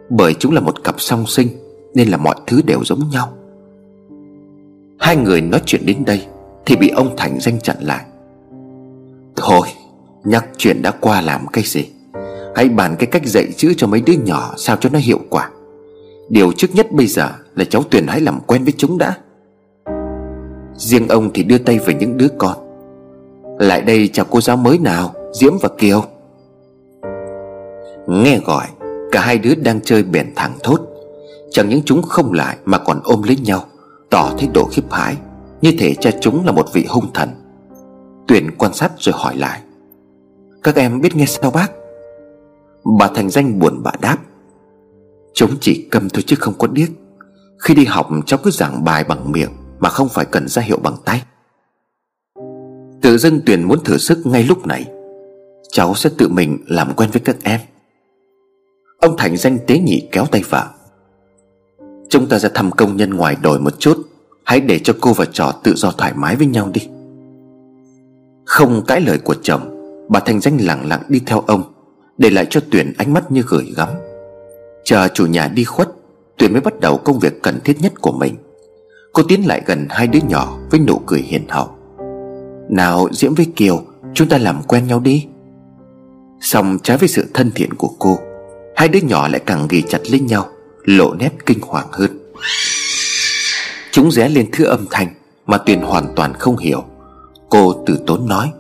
[0.09, 1.47] Bởi chúng là một cặp song sinh,
[1.93, 3.33] Nên là mọi thứ đều giống nhau.
[4.99, 6.25] Hai người nói chuyện đến đây
[6.65, 8.05] Thì bị ông Thành danh chặn lại.
[9.35, 9.67] Thôi,
[10.23, 11.85] Nhắc chuyện đã qua làm cái gì?
[12.55, 15.49] Hãy bàn cái cách dạy chữ cho mấy đứa nhỏ Sao cho nó hiệu quả.
[16.29, 19.17] Điều trước nhất bây giờ là cháu Tuyền hãy làm quen với chúng đã.
[20.75, 22.57] Riêng ông thì đưa tay về những đứa con.
[23.59, 26.03] Lại đây chào cô giáo mới nào, Diễm và Kiều.
[28.07, 28.67] Nghe gọi
[29.11, 30.79] Cả hai đứa đang chơi bèn thẳng thốt.
[31.51, 33.65] Chẳng những chúng không lại mà còn ôm lấy nhau,
[34.09, 35.17] Tỏ thái độ khiếp hãi.
[35.61, 37.29] Như thể cha chúng là một vị hung thần.
[38.27, 39.61] Tuyền quan sát rồi hỏi lại.
[40.63, 41.71] Các em biết nghe sao bác?
[42.99, 44.17] Bà Thành Danh buồn bã đáp.
[45.33, 46.89] Chúng chỉ câm thôi chứ không có điếc.
[47.59, 50.77] Khi đi học, cháu cứ giảng bài bằng miệng Mà không phải cần ra hiệu
[50.77, 51.21] bằng tay.
[53.01, 54.85] Tự dưng Tuyền muốn thử sức ngay lúc này.
[55.71, 57.59] Cháu sẽ tự mình làm quen với các em.
[59.01, 60.65] Ông Thành danh tế nhị kéo tay vào.
[62.09, 63.97] Chúng ta ra thăm công nhân ngoài đồi một chút.
[64.43, 66.87] Hãy để cho cô và trò tự do thoải mái với nhau đi.
[68.45, 69.73] Không cãi lời của chồng,
[70.09, 71.63] Bà Thành danh lặng lặng đi theo ông,
[72.17, 73.89] Để lại cho Tuyển ánh mắt như gửi gắm.
[74.83, 75.89] Chờ chủ nhà đi khuất
[76.37, 78.35] Tuyển mới bắt đầu công việc cần thiết nhất của mình.
[79.13, 81.69] Cô tiến lại gần hai đứa nhỏ Với nụ cười hiền hậu.
[82.69, 83.81] Nào, Diễm với Kiều,
[84.13, 85.27] Chúng ta làm quen nhau đi.
[86.41, 88.17] Xong trái với sự thân thiện của cô
[88.77, 90.49] Hai đứa nhỏ lại càng ghi chặt lên nhau,
[90.83, 92.19] Lộ nét kinh hoàng hơn.
[93.91, 95.07] Chúng ré lên thứ âm thanh
[95.45, 96.83] Mà Tuyền hoàn toàn không hiểu.
[97.49, 98.51] Cô từ tốn nói,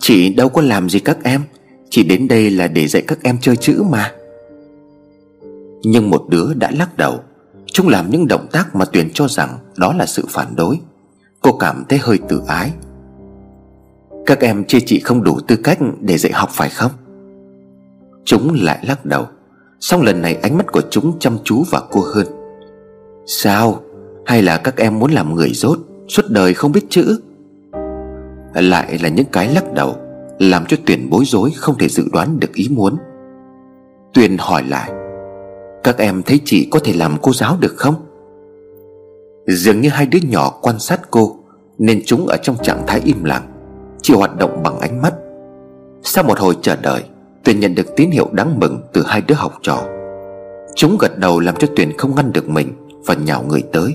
[0.00, 1.42] Chị đâu có làm gì các em,
[1.90, 4.12] Chỉ đến đây là để dạy các em chơi chữ mà.
[5.82, 7.20] Nhưng một đứa đã lắc đầu.
[7.66, 10.80] Chúng làm những động tác mà Tuyền cho rằng Đó là sự phản đối.
[11.40, 12.72] Cô cảm thấy hơi tự ái.
[14.26, 16.90] Các em chê chị không đủ tư cách Để dạy học phải không?
[18.24, 19.26] Chúng lại lắc đầu.
[19.80, 22.26] Xong lần này, ánh mắt của chúng chăm chú và cô hơn.
[23.26, 23.80] Sao?
[24.26, 27.20] Hay là các em muốn làm người dốt, Suốt đời không biết chữ?
[28.54, 29.96] Lại là những cái lắc đầu,
[30.38, 32.96] Làm cho Tuyền bối rối Không thể dự đoán được ý muốn.
[34.14, 34.90] Tuyền hỏi lại,
[35.84, 37.94] Các em thấy chị có thể làm cô giáo được không?
[39.46, 41.36] Dường như hai đứa nhỏ quan sát cô,
[41.78, 43.52] Nên chúng ở trong trạng thái im lặng,
[44.02, 45.14] Chỉ hoạt động bằng ánh mắt.
[46.02, 47.02] Sau một hồi chờ đợi
[47.44, 49.84] Tuyền nhận được tín hiệu đáng mừng từ hai đứa học trò.
[50.74, 52.72] Chúng gật đầu làm cho Tuyền không ngăn được mình
[53.06, 53.94] Và nhào người tới.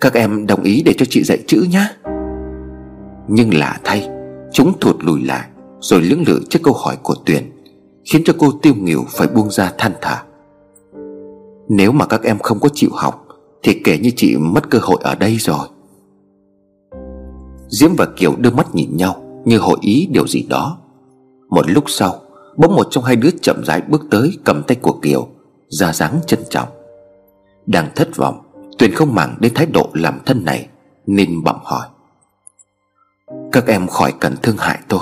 [0.00, 1.86] Các em đồng ý để cho chị dạy chữ nhé
[3.28, 4.08] Nhưng lạ thay,
[4.52, 5.48] Chúng thụt lùi lại
[5.80, 7.52] Rồi lưỡng lự trước câu hỏi của Tuyền,
[8.04, 10.16] Khiến cho cô tiêu nghỉu phải buông ra than thở.
[11.68, 13.26] Nếu mà các em không có chịu học,
[13.62, 15.68] Thì kể như chị mất cơ hội ở đây rồi.
[17.68, 20.78] Diễm và Kiều đưa mắt nhìn nhau Như hội ý điều gì đó.
[21.48, 22.20] Một lúc sau
[22.58, 25.28] Bỗng một trong hai đứa chậm rãi bước tới Cầm tay của Kiều,
[25.68, 26.68] ra dáng trân trọng.
[27.66, 28.40] Đang thất vọng,
[28.78, 30.68] Tuyền không màng đến thái độ làm thân này,
[31.06, 31.86] Nên bậm hỏi.
[33.52, 35.00] Các em khỏi cần thương hại tôi.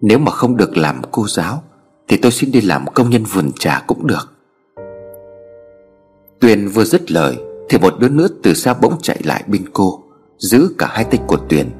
[0.00, 1.62] Nếu mà không được làm cô giáo,
[2.08, 4.32] Thì tôi xin đi làm công nhân vườn trà cũng được.
[6.40, 7.36] Tuyền vừa dứt lời,
[7.68, 10.02] Thì một đứa nữa từ xa bỗng chạy lại bên cô,
[10.38, 11.70] Giữ cả hai tay của Tuyền,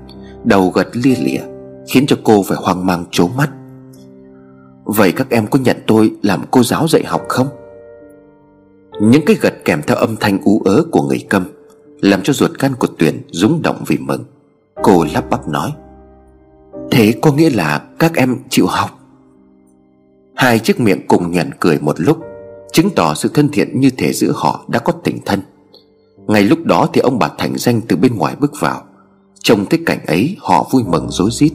[0.44, 1.42] Đầu gật lia lịa,
[1.88, 3.50] Khiến cho cô phải hoang mang trố mắt.
[4.84, 7.48] Vậy các em có nhận tôi làm cô giáo dạy học không?
[9.00, 11.44] Những cái gật kèm theo âm thanh ú ớ của người câm
[12.00, 14.24] Làm cho ruột gan của Tuyền rúng động vì mừng.
[14.82, 15.72] Cô lắp bắp nói,
[16.90, 18.90] Thế có nghĩa là các em chịu học?
[20.34, 22.18] Hai chiếc miệng cùng nhoẻn cười một lúc,
[22.72, 25.40] Chứng tỏ sự thân thiện như thể giữa họ đã có tình thân.
[26.26, 28.82] Ngay lúc đó thì ông bà Thành Danh từ bên ngoài bước vào.
[29.42, 31.52] Trông thấy cảnh ấy, họ vui mừng rối rít.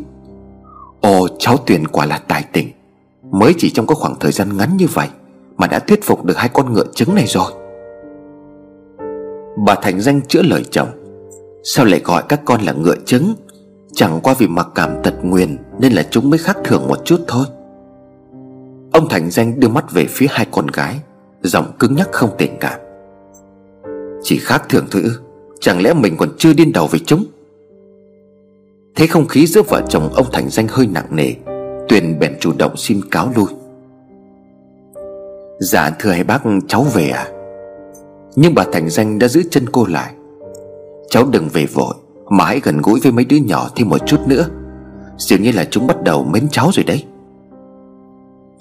[1.01, 2.69] Ồ, cháu Tuyền quả là tài tình.
[3.31, 5.07] Mới chỉ trong có khoảng thời gian ngắn như vậy
[5.57, 7.51] Mà đã thuyết phục được hai con ngựa trứng này rồi.
[9.65, 10.89] Bà Thành Danh chữa lời chồng,
[11.63, 13.33] Sao lại gọi các con là ngựa trứng?
[13.93, 17.21] Chẳng qua vì mặc cảm tật nguyền Nên là chúng mới khác thường một chút
[17.27, 17.45] thôi.
[18.91, 20.99] Ông Thành Danh đưa mắt về phía hai con gái,
[21.41, 22.79] Giọng cứng nhắc không tình cảm.
[24.23, 25.11] Chỉ khác thường thôi ư,
[25.59, 27.25] Chẳng lẽ mình còn chưa điên đầu với chúng?
[28.95, 31.33] Thế không khí giữa vợ chồng ông Thành Danh hơi nặng nề
[31.89, 33.45] Tuyền bèn chủ động xin cáo lui.
[35.59, 37.27] Dạ thưa hai bác, cháu về à
[38.35, 40.13] Nhưng bà Thành Danh đã giữ chân cô lại.
[41.09, 41.95] Cháu đừng về vội,
[42.29, 44.45] Mà hãy gần gũi với mấy đứa nhỏ thêm một chút nữa.
[45.17, 47.05] Dường như là chúng bắt đầu mến cháu rồi đấy.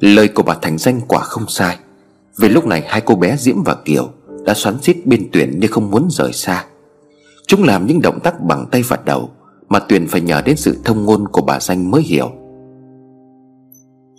[0.01, 1.79] Lời của bà Thành Danh quả không sai.
[2.38, 4.09] Vì lúc này hai cô bé Diễm và Kiều
[4.45, 6.64] Đã xoắn xít bên Tuyền như không muốn rời xa.
[7.47, 9.31] Chúng làm những động tác bằng tay và đầu
[9.69, 12.38] Mà Tuyền phải nhờ đến sự thông ngôn của bà Danh mới hiểu.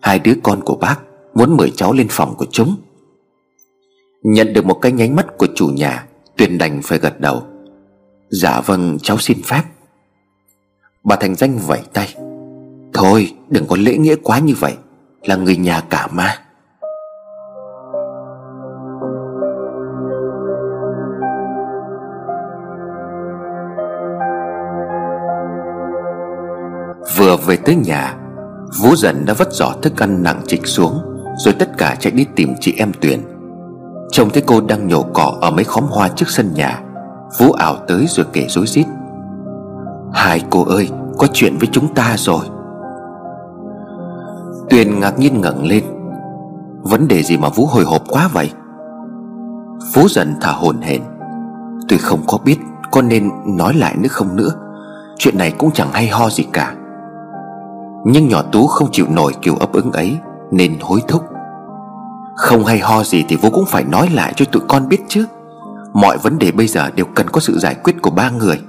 [0.01, 0.95] Hai đứa con của bác
[1.33, 2.75] Muốn mời cháu lên phòng của chúng.
[4.23, 6.05] Nhận được một cái nhánh mắt của chủ nhà,
[6.37, 7.43] Tuyền đành phải gật đầu.
[8.29, 9.63] Dạ vâng cháu xin phép.
[11.03, 12.15] Bà Thành Danh vẫy tay.
[12.93, 14.73] Thôi, đừng có lễ nghĩa quá như vậy.
[15.23, 16.35] Là người nhà cả mà
[27.17, 28.18] Vừa về tới nhà
[28.77, 31.01] Vũ dần đã vất giỏ thức ăn nặng trịch xuống,
[31.37, 33.19] Rồi tất cả chạy đi tìm chị em Tuyền.
[34.11, 36.81] Trông thấy cô đang nhổ cỏ ở mấy khóm hoa trước sân nhà
[37.39, 38.85] Vũ ảo tới rồi kể rối rít.
[40.13, 42.45] Hai cô ơi, Có chuyện với chúng ta rồi.
[44.69, 45.83] Tuyền ngạc nhiên ngẩng lên.
[46.81, 48.51] Vấn đề gì mà Vũ hồi hộp quá vậy?
[49.93, 51.01] Vũ dần thả hồn hển.
[51.87, 52.57] Tôi không có biết,
[52.91, 54.49] Có nên nói lại nữa không nữa?
[55.17, 56.75] Chuyện này cũng chẳng hay ho gì cả
[58.05, 60.17] nhưng nhỏ Tú không chịu nổi kiểu ấp ứng ấy,
[60.51, 61.23] Nên hối thúc.
[62.35, 65.25] Không hay ho gì thì vô cũng phải nói lại cho tụi con biết chứ.
[65.93, 68.61] Mọi vấn đề bây giờ đều cần có sự giải quyết của ba người.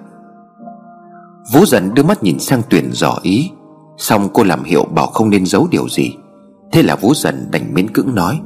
[1.53, 3.51] Vũ dần đưa mắt nhìn sang Tuyền dò ý,
[3.97, 6.17] Xong cô làm hiệu bảo không nên giấu điều gì.
[6.73, 8.41] Thế là Vũ dần đành miễn cưỡng nói.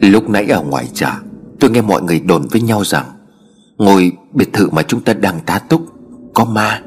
[0.00, 1.10] Lúc nãy ở ngoài chợ,
[1.60, 3.04] Tôi nghe mọi người đồn với nhau rằng,
[3.78, 5.82] Ngôi biệt thự mà chúng ta đang tá túc
[6.34, 6.82] Có ma.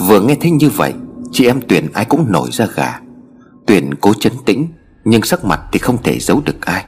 [0.00, 0.94] Vừa nghe thấy như vậy,
[1.32, 3.00] Chị em Tuyền ai cũng nổi ra gà.
[3.66, 4.66] Tuyền cố chấn tĩnh,
[5.04, 6.84] Nhưng sắc mặt thì không thể giấu được ai.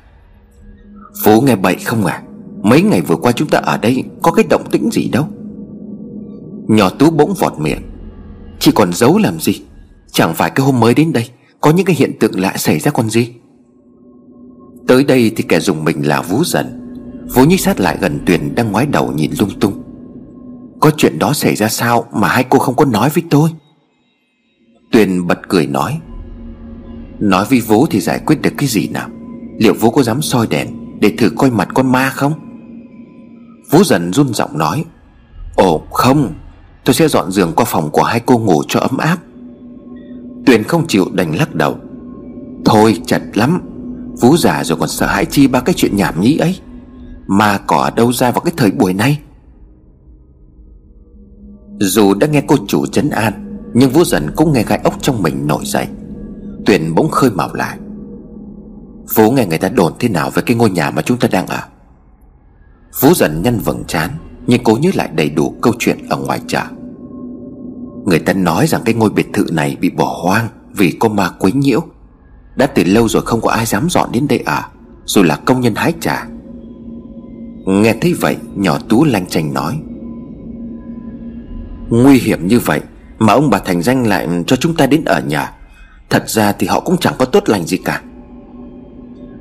[1.25, 2.23] Phú nghe bậy không à?
[2.63, 5.29] Mấy ngày vừa qua chúng ta ở đây Có cái động tĩnh gì đâu?
[6.69, 7.83] Nhỏ Tú bỗng vọt miệng.
[8.59, 9.63] Chị còn giấu làm gì?
[10.13, 11.29] Chẳng phải cái hôm mới đến đây,
[11.61, 13.35] Có những cái hiện tượng lạ xảy ra còn gì?
[14.87, 16.81] Tới đây thì kẻ dùng mình là Vú dần.
[17.35, 19.88] Vú nhích sát lại gần Tuyền đang ngoái đầu nhìn lung tung
[20.81, 23.51] có chuyện đó xảy ra sao mà hai cô không có nói với tôi?
[24.93, 26.01] Tuyền bật cười nói.
[27.19, 29.09] Nói với vú thì giải quyết được cái gì nào?
[29.59, 30.69] Liệu vú có dám soi đèn
[31.01, 32.33] Để thử coi mặt con ma không?
[33.71, 34.85] Vú dần run giọng nói.
[35.57, 36.35] Ồ, không.
[36.85, 39.19] Tôi sẽ dọn giường qua phòng của hai cô ngủ cho ấm áp.
[40.47, 41.79] Tuyền không chịu đành lắc đầu.
[42.65, 43.61] Thôi, chật lắm.
[44.21, 46.59] Vú già rồi còn sợ hãi chi ba cái chuyện nhảm nhí ấy.
[47.27, 49.19] Mà cỏ ở đâu ra vào cái thời buổi này?
[51.81, 55.23] Dù đã nghe cô chủ chấn an, Nhưng Vũ dần cũng nghe gai ốc trong
[55.23, 55.87] mình nổi dậy.
[56.67, 57.79] Tuyền bỗng khơi mào lại.
[59.15, 61.47] Vũ nghe người ta đồn thế nào về cái ngôi nhà mà chúng ta đang
[61.47, 61.61] ở?
[63.01, 64.11] Vũ dần nhăn vầng trán,
[64.47, 66.63] Nhưng cố nhớ lại đầy đủ câu chuyện ở ngoài chợ.
[68.05, 71.31] Người ta nói rằng cái ngôi biệt thự này bị bỏ hoang Vì có ma
[71.39, 71.81] quấy nhiễu.
[72.57, 74.63] Đã từ lâu rồi không có ai dám dọn đến đây ở,
[75.05, 76.27] Dù là công nhân hái trà.
[77.67, 79.81] Nghe thấy vậy, Nhỏ Tú lanh chanh nói
[81.91, 82.81] Nguy hiểm như vậy
[83.19, 85.53] Mà ông bà Thành Danh lại cho chúng ta đến ở nhà,
[86.11, 88.03] Thật ra thì họ cũng chẳng có tốt lành gì cả.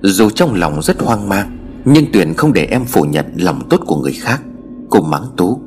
[0.02, 3.82] Dù trong lòng rất hoang mang, Nhưng Tuyền không để em phủ nhận lòng tốt
[3.86, 4.42] của người khác,
[4.90, 5.62] Cô mắng Tú.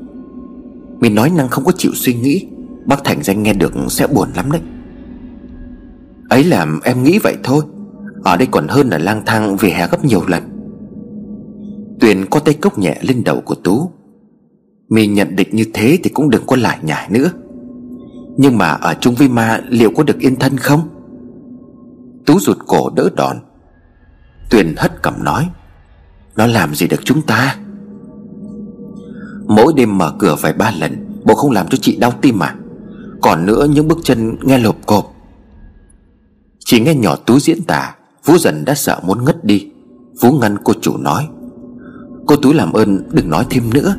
[1.00, 2.46] Mình nói năng không có chịu suy nghĩ,
[2.86, 4.60] Bác Thành Danh nghe được sẽ buồn lắm đấy.
[6.28, 7.64] Ấy làm em nghĩ vậy thôi,
[8.24, 10.42] Ở đây còn hơn là lang thang về hè gấp nhiều lần.
[12.00, 13.90] Tuyền có tay cốc nhẹ lên đầu của Tú
[14.90, 17.30] mình nhận định như thế thì cũng đừng có lại nhải nữa.
[18.36, 20.88] Nhưng mà ở chung với ma liệu có được yên thân không?
[22.26, 23.36] Tú rụt cổ đỡ đòn.
[24.50, 25.48] Tuyền hất cầm nói,
[26.36, 27.56] Nó làm gì được chúng ta?
[29.46, 32.54] Mỗi đêm mở cửa vài ba lần, Bộ không làm cho chị đau tim mà
[33.22, 35.14] Còn nữa những bước chân nghe lộp cộp.
[36.58, 39.70] Chỉ nghe nhỏ Tú diễn tả Vũ dần đã sợ muốn ngất đi.
[40.20, 41.28] Vũ ngăn cô chủ nói,
[42.26, 43.96] Cô Tú làm ơn đừng nói thêm nữa.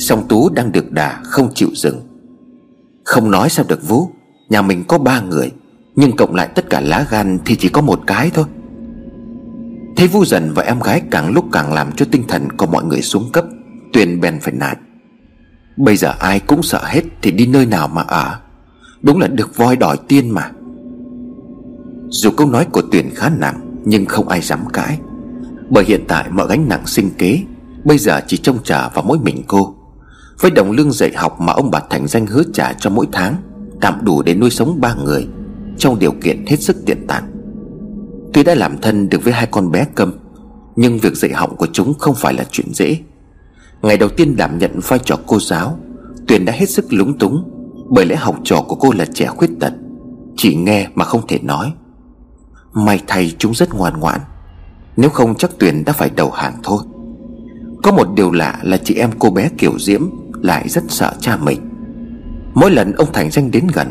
[0.00, 2.00] Song Tú đang được đà không chịu dừng.
[3.04, 4.08] Không nói sao được, Vũ?
[4.48, 5.52] Nhà mình có ba người,
[5.96, 8.44] Nhưng cộng lại tất cả lá gan thì chỉ có một cái thôi.
[9.96, 12.84] Thấy Vũ dần và em gái càng lúc càng làm cho tinh thần của mọi
[12.84, 13.44] người xuống cấp,
[13.92, 14.78] Tuyền bèn phải nạt.
[15.76, 18.40] Bây giờ ai cũng sợ hết Thì đi nơi nào mà ở.
[19.02, 20.50] Đúng là được voi đòi tiên mà.
[22.08, 24.98] Dù câu nói của Tuyền khá nặng, Nhưng không ai dám cãi.
[25.70, 27.42] Bởi hiện tại mọi gánh nặng sinh kế,
[27.84, 29.74] Bây giờ chỉ trông chờ vào mỗi mình cô.
[30.40, 33.36] Với đồng lương dạy học mà ông bà Thành danh hứa trả cho mỗi tháng,
[33.80, 35.28] Tạm đủ để nuôi sống ba người,
[35.78, 37.24] Trong điều kiện hết sức tiện tàn
[38.32, 40.12] Tuy đã làm thân được với hai con bé câm,
[40.76, 42.98] Nhưng việc dạy học của chúng không phải là chuyện dễ.
[43.82, 45.78] Ngày đầu tiên đảm nhận vai trò cô giáo,
[46.28, 47.50] Tuyền đã hết sức lúng túng,
[47.90, 49.72] Bởi lẽ học trò của cô là trẻ khuyết tật,
[50.36, 51.72] Chỉ nghe mà không thể nói.
[52.72, 54.20] May thay chúng rất ngoan ngoãn,
[54.96, 56.82] Nếu không chắc Tuyền đã phải đầu hàng thôi.
[57.82, 60.02] Có một điều lạ là chị em cô bé Kiều Diễm
[60.42, 61.60] lại rất sợ cha mình.
[62.54, 63.88] Mỗi lần ông Thành Danh đến gần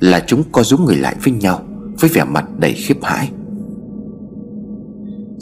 [0.00, 1.62] Là chúng co rúm người lại với nhau,
[2.00, 3.30] Với vẻ mặt đầy khiếp hãi.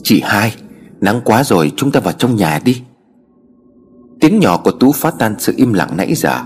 [0.02, 0.54] Chị hai,
[1.00, 2.82] Nắng quá rồi chúng ta vào trong nhà đi.
[4.20, 6.40] Tiếng nhỏ của Tú phá tan sự im lặng nãy giờ,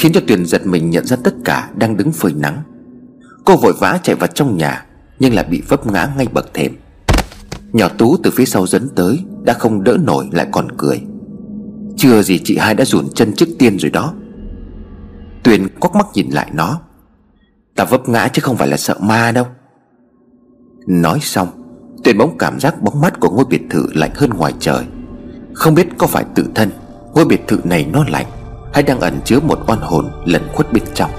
[0.00, 2.62] Khiến cho Tuyền giật mình nhận ra tất cả đang đứng phơi nắng.
[3.44, 4.86] Cô vội vã chạy vào trong nhà,
[5.18, 6.76] Nhưng lại bị vấp ngã ngay bậc thềm.
[7.72, 11.00] Nhỏ Tú từ phía sau dẫn tới, Đã không đỡ nổi lại còn cười.
[11.96, 14.14] Chưa gì chị hai đã rủn chân trước tiên rồi đó.
[15.42, 16.80] Tuyền quắc mắt nhìn lại nó.
[17.76, 19.46] Ta vấp ngã chứ không phải là sợ ma đâu.
[20.86, 21.48] Nói xong,
[22.04, 24.84] Tuyền bỗng cảm giác bóng mắt của ngôi biệt thự lạnh hơn ngoài trời.
[25.54, 26.70] Không biết có phải tự thân,
[27.14, 28.26] Ngôi biệt thự này nó lạnh,
[28.74, 31.10] Hay đang ẩn chứa một oan hồn lẩn khuất bên trong.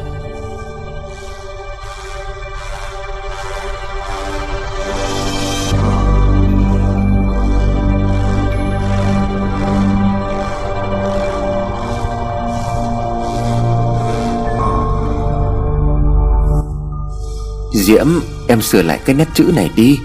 [17.88, 18.08] Diễm,
[18.48, 20.00] Em sửa lại cái nét chữ này đi.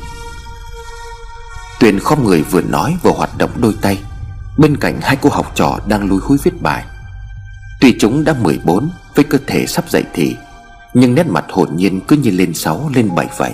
[1.81, 3.99] Tuyền khom người vừa nói vừa hoạt động đôi tay.
[4.59, 6.85] Bên cạnh hai cô học trò đang lùi húi viết bài.
[7.81, 10.37] Tuy chúng đã 14 Với cơ thể sắp dậy thì,
[10.95, 13.53] Nhưng nét mặt hồn nhiên cứ như lên 6 lên 7 vậy.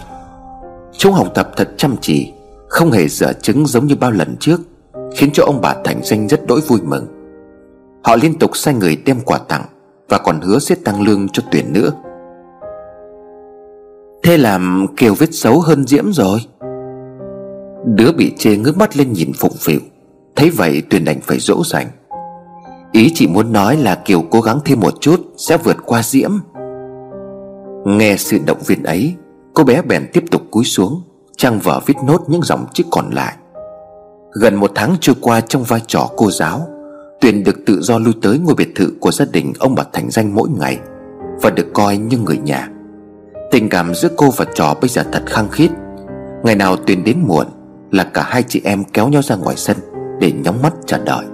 [0.99, 2.33] Chúng học tập thật chăm chỉ,
[2.69, 4.61] Không hề dở chứng giống như bao lần trước,
[5.17, 7.07] Khiến cho ông bà Thành Danh rất đỗi vui mừng.
[8.05, 9.65] Họ liên tục sai người đem quà tặng
[10.09, 11.91] Và còn hứa sẽ tăng lương cho tuyển nữa.
[14.29, 16.39] Thế làm Kiều viết xấu hơn Diễm rồi.
[17.85, 19.81] Đứa bị chê ngước mắt lên nhìn phụng phịu.
[20.37, 21.87] Thấy vậy Tuyền đành phải dỗ dành.
[22.93, 26.31] Ý chị muốn nói là Kiều cố gắng thêm một chút Sẽ vượt qua Diễm.
[27.85, 29.15] Nghe sự động viên ấy,
[29.55, 31.03] Cô bé bèn tiếp tục cúi xuống,
[31.37, 33.37] Trang vở viết nốt những dòng chữ còn lại.
[34.41, 36.69] Gần một tháng trôi qua trong vai trò cô giáo,
[37.21, 40.11] Tuyền được tự do lui tới ngôi biệt thự của gia đình ông bà Thành
[40.11, 40.79] Danh mỗi ngày
[41.43, 42.69] Và được coi như người nhà.
[43.51, 45.71] Tình cảm giữa cô và trò bây giờ thật khăng khít.
[46.43, 47.47] Ngày nào Tuyền đến muộn
[47.91, 49.77] Là cả hai chị em kéo nhau ra ngoài sân
[50.21, 51.25] Để nhóng mắt chờ đợi.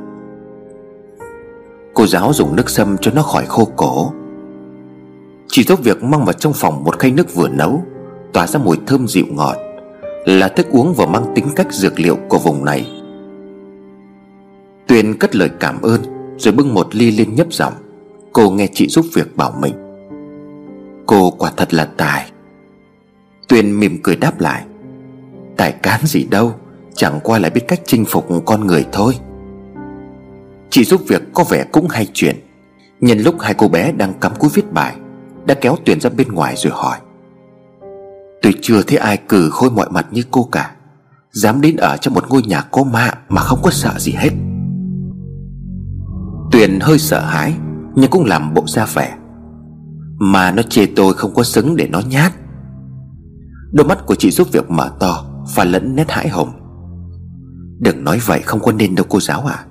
[1.95, 4.13] Cô giáo dùng nước sâm cho nó khỏi khô cổ.
[5.49, 7.83] Chỉ giúp việc mang vào trong phòng một khay nước vừa nấu,
[8.33, 9.57] Tỏa ra mùi thơm dịu ngọt,
[10.25, 12.91] Là thức uống và mang tính cách dược liệu của vùng này.
[14.87, 16.01] Tuyền cất lời cảm ơn,
[16.39, 17.73] Rồi bưng một ly lên nhấp giọng.
[18.33, 19.84] Cô nghe chị giúp việc bảo mình.
[21.07, 22.31] Cô quả thật là tài.
[23.49, 24.65] Tuyền mỉm cười đáp lại.
[25.57, 26.55] Tài cán gì đâu,
[26.97, 29.15] Chẳng qua là biết cách chinh phục con người thôi.
[30.71, 32.37] Chị giúp việc có vẻ cũng hay chuyện.
[33.01, 34.97] Nhân lúc hai cô bé đang cắm cúi viết bài,
[35.47, 36.99] Đã kéo Tuyền ra bên ngoài rồi hỏi.
[38.43, 40.71] Tôi chưa thấy ai cử khôi mọi mặt như cô cả.
[41.31, 44.31] Dám đến ở trong một ngôi nhà có ma Mà không có sợ gì hết.
[46.53, 47.55] Tuyền hơi sợ hãi,
[47.95, 49.17] Nhưng cũng làm bộ ra vẻ.
[50.19, 52.33] Mà nó chê tôi không có xứng để nó nhát.
[53.73, 55.25] Đôi mắt của chị giúp việc mở to
[55.55, 56.51] Và lẫn nét hãi hùng.
[57.79, 59.65] Đừng nói vậy, không có nên đâu cô giáo à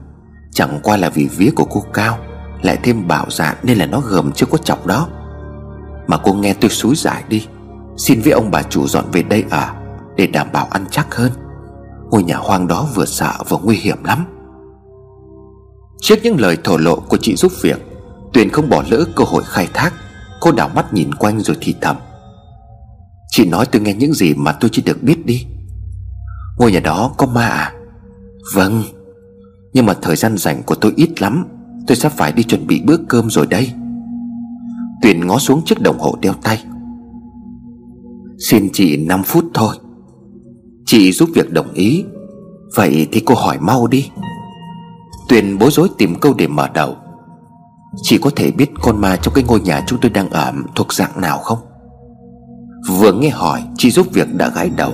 [0.51, 2.17] Chẳng qua là vì vía của cô cao,
[2.62, 5.08] Lại thêm bảo dạ nên là nó gầm chưa có chọc đó.
[6.08, 7.47] Mà cô nghe tôi xúi giải đi,
[7.97, 9.69] Xin với ông bà chủ dọn về đây ở,
[10.17, 11.32] Để đảm bảo ăn chắc hơn.
[12.12, 14.25] Ngôi nhà hoang đó vừa sợ vừa nguy hiểm lắm.
[16.01, 17.86] Trước những lời thổ lộ của chị giúp việc,
[18.34, 19.93] Tuyền không bỏ lỡ cơ hội khai thác.
[20.43, 21.95] Cô đảo mắt nhìn quanh rồi thì thầm.
[23.27, 25.45] Chị nói tôi nghe những gì mà tôi chỉ được biết đi.
[26.58, 27.73] Ngôi nhà đó có ma à?
[28.53, 28.84] Vâng.
[29.73, 31.47] Nhưng mà thời gian rảnh của tôi ít lắm.
[31.88, 33.71] Tôi sắp phải đi chuẩn bị bữa cơm rồi đây.
[35.01, 36.63] Tuyền ngó xuống chiếc đồng hồ đeo tay.
[38.49, 39.75] Xin chị 5 phút thôi.
[40.86, 42.03] Chị giúp việc đồng ý.
[42.75, 44.10] Vậy thì cô hỏi mau đi.
[45.29, 46.97] Tuyền bối rối tìm câu để mở đầu.
[48.01, 50.93] Chị có thể biết con ma trong cái ngôi nhà chúng tôi đang ở thuộc
[50.93, 51.60] dạng nào không?
[52.89, 54.93] Vừa nghe hỏi, Chị giúp việc đã gãi đầu.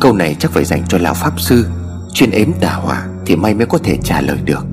[0.00, 1.66] Câu này chắc phải dành cho lão pháp sư.
[2.14, 4.66] Chuyên ếm tà hỏa Thì may mới có thể trả lời được.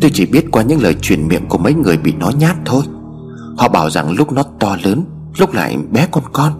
[0.00, 2.82] Tôi chỉ biết qua những lời truyền miệng của mấy người bị nó nhát thôi.
[3.56, 5.04] Họ bảo rằng lúc nó to lớn,
[5.38, 6.52] Lúc lại bé con con.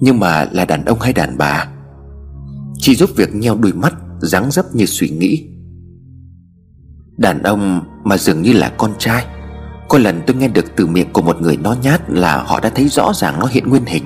[0.00, 1.66] Nhưng mà là đàn ông hay đàn bà?
[2.78, 5.48] Chị giúp việc nheo đôi mắt, dáng dấp như suy nghĩ.
[7.16, 9.26] Đàn ông mà dường như là con trai.
[9.88, 12.70] Có lần tôi nghe được từ miệng của một người nó nhát Là họ đã
[12.74, 14.04] thấy rõ ràng nó hiện nguyên hình.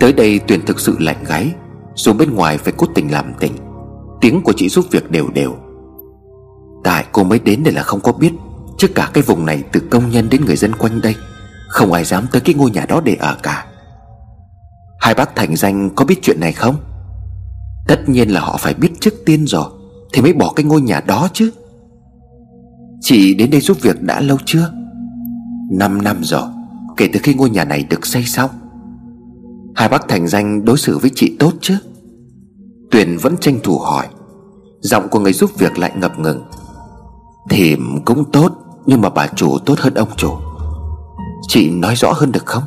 [0.00, 1.54] Tới đây Tuyền thực sự lạnh gáy
[1.94, 3.52] Dù bên ngoài phải cố tình làm tình
[4.20, 5.54] Tiếng của chị giúp việc đều đều.
[6.84, 8.32] Tại cô mới đến đây là không có biết
[8.78, 11.14] Chứ cả cái vùng này từ công nhân đến người dân quanh đây,
[11.68, 13.66] Không ai dám tới cái ngôi nhà đó để ở cả.
[15.00, 16.76] Hai bác Thành Danh có biết chuyện này không?
[17.86, 19.75] Tất nhiên là họ phải biết trước tiên rồi.
[20.12, 21.50] Thì mới bỏ cái ngôi nhà đó chứ.
[23.00, 24.72] Chị đến đây giúp việc đã lâu chưa?
[25.70, 26.48] Năm năm rồi,
[26.96, 28.50] Kể từ khi ngôi nhà này được xây xong.
[29.74, 31.76] Hai bác thành danh đối xử với chị tốt chứ.
[32.90, 34.08] Tuyền vẫn tranh thủ hỏi,
[34.80, 36.42] Giọng của người giúp việc lại ngập ngừng.
[37.50, 38.52] Thì cũng tốt,
[38.86, 40.30] Nhưng mà bà chủ tốt hơn ông chủ.
[41.48, 42.62] Chị nói rõ hơn được không?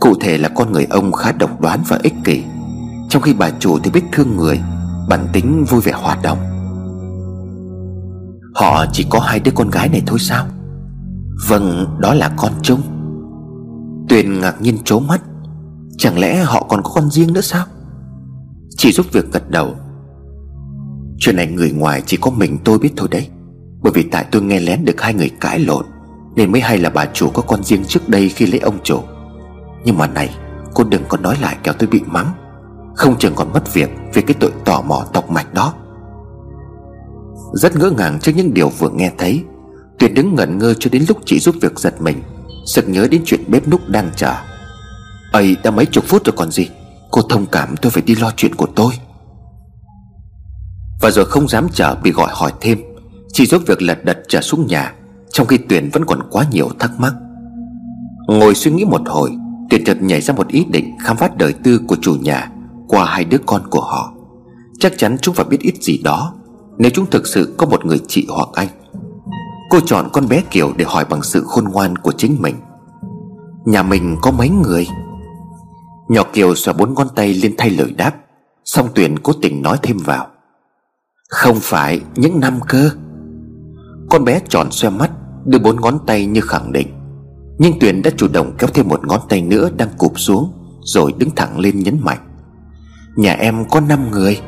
[0.00, 2.42] Cụ thể là con người ông khá độc đoán và ích kỷ,
[3.08, 4.60] Trong khi bà chủ thì biết thương người.
[5.08, 6.38] Bản tính vui vẻ hoạt động.
[8.54, 10.46] Họ chỉ có hai đứa con gái này thôi sao?
[11.48, 12.80] Vâng đó là con chung
[14.08, 15.22] Tuyền ngạc nhiên trố mắt.
[15.98, 17.66] Chẳng lẽ họ còn có con riêng nữa sao?
[18.76, 19.74] Chỉ giúp việc gật đầu.
[21.18, 23.28] Chuyện này người ngoài chỉ có mình tôi biết thôi đấy.
[23.82, 25.86] Bởi vì tại tôi nghe lén được hai người cãi lộn,
[26.36, 29.00] Nên mới hay là bà chủ có con riêng trước đây khi lấy ông chủ.
[29.84, 30.34] Nhưng mà này,
[30.74, 32.32] Cô đừng có nói lại kéo tôi bị mắng.
[32.96, 35.74] Không chừng còn mất việc Vì cái tội tò mò tộc mạch đó.
[37.52, 39.44] Rất ngỡ ngàng trước những điều vừa nghe thấy
[39.98, 42.22] Tuyệt đứng ngẩn ngơ cho đến lúc chị giúp việc giật mình,
[42.66, 44.34] Sực nhớ đến chuyện bếp núc đang chờ.
[45.32, 46.68] Ấy đã mấy chục phút rồi còn gì?
[47.10, 48.92] Cô thông cảm tôi phải đi lo chuyện của tôi.
[51.00, 52.78] Và rồi không dám chờ bị gọi hỏi thêm
[53.32, 54.94] Chỉ giúp việc lật đật trở xuống nhà,
[55.32, 57.14] Trong khi Tuyền vẫn còn quá nhiều thắc mắc.
[58.28, 59.30] Ngồi suy nghĩ một hồi,
[59.70, 62.50] Tuyền chợt nhảy ra một ý định khám phá đời tư của chủ nhà
[62.88, 64.12] qua hai đứa con của họ.
[64.78, 66.32] Chắc chắn chúng phải biết ít gì đó,
[66.78, 68.68] Nếu chúng thực sự có một người chị hoặc anh.
[69.70, 72.54] Cô chọn con bé Kiều để hỏi bằng sự khôn ngoan của chính mình.
[73.64, 74.86] Nhà mình có mấy người?
[76.08, 78.12] Nhỏ Kiều xòa bốn ngón tay lên thay lời đáp
[78.64, 80.26] Xong Tuyền cố tình nói thêm vào.
[81.28, 82.90] Không phải những năm cơ.
[84.10, 85.10] Con bé tròn xoe mắt,
[85.44, 86.88] Đưa bốn ngón tay như khẳng định.
[87.58, 91.12] Nhưng Tuyền đã chủ động kéo thêm một ngón tay nữa Đang cụp xuống, Rồi
[91.18, 92.25] đứng thẳng lên nhấn mạnh.
[93.16, 94.40] Nhà em có năm người.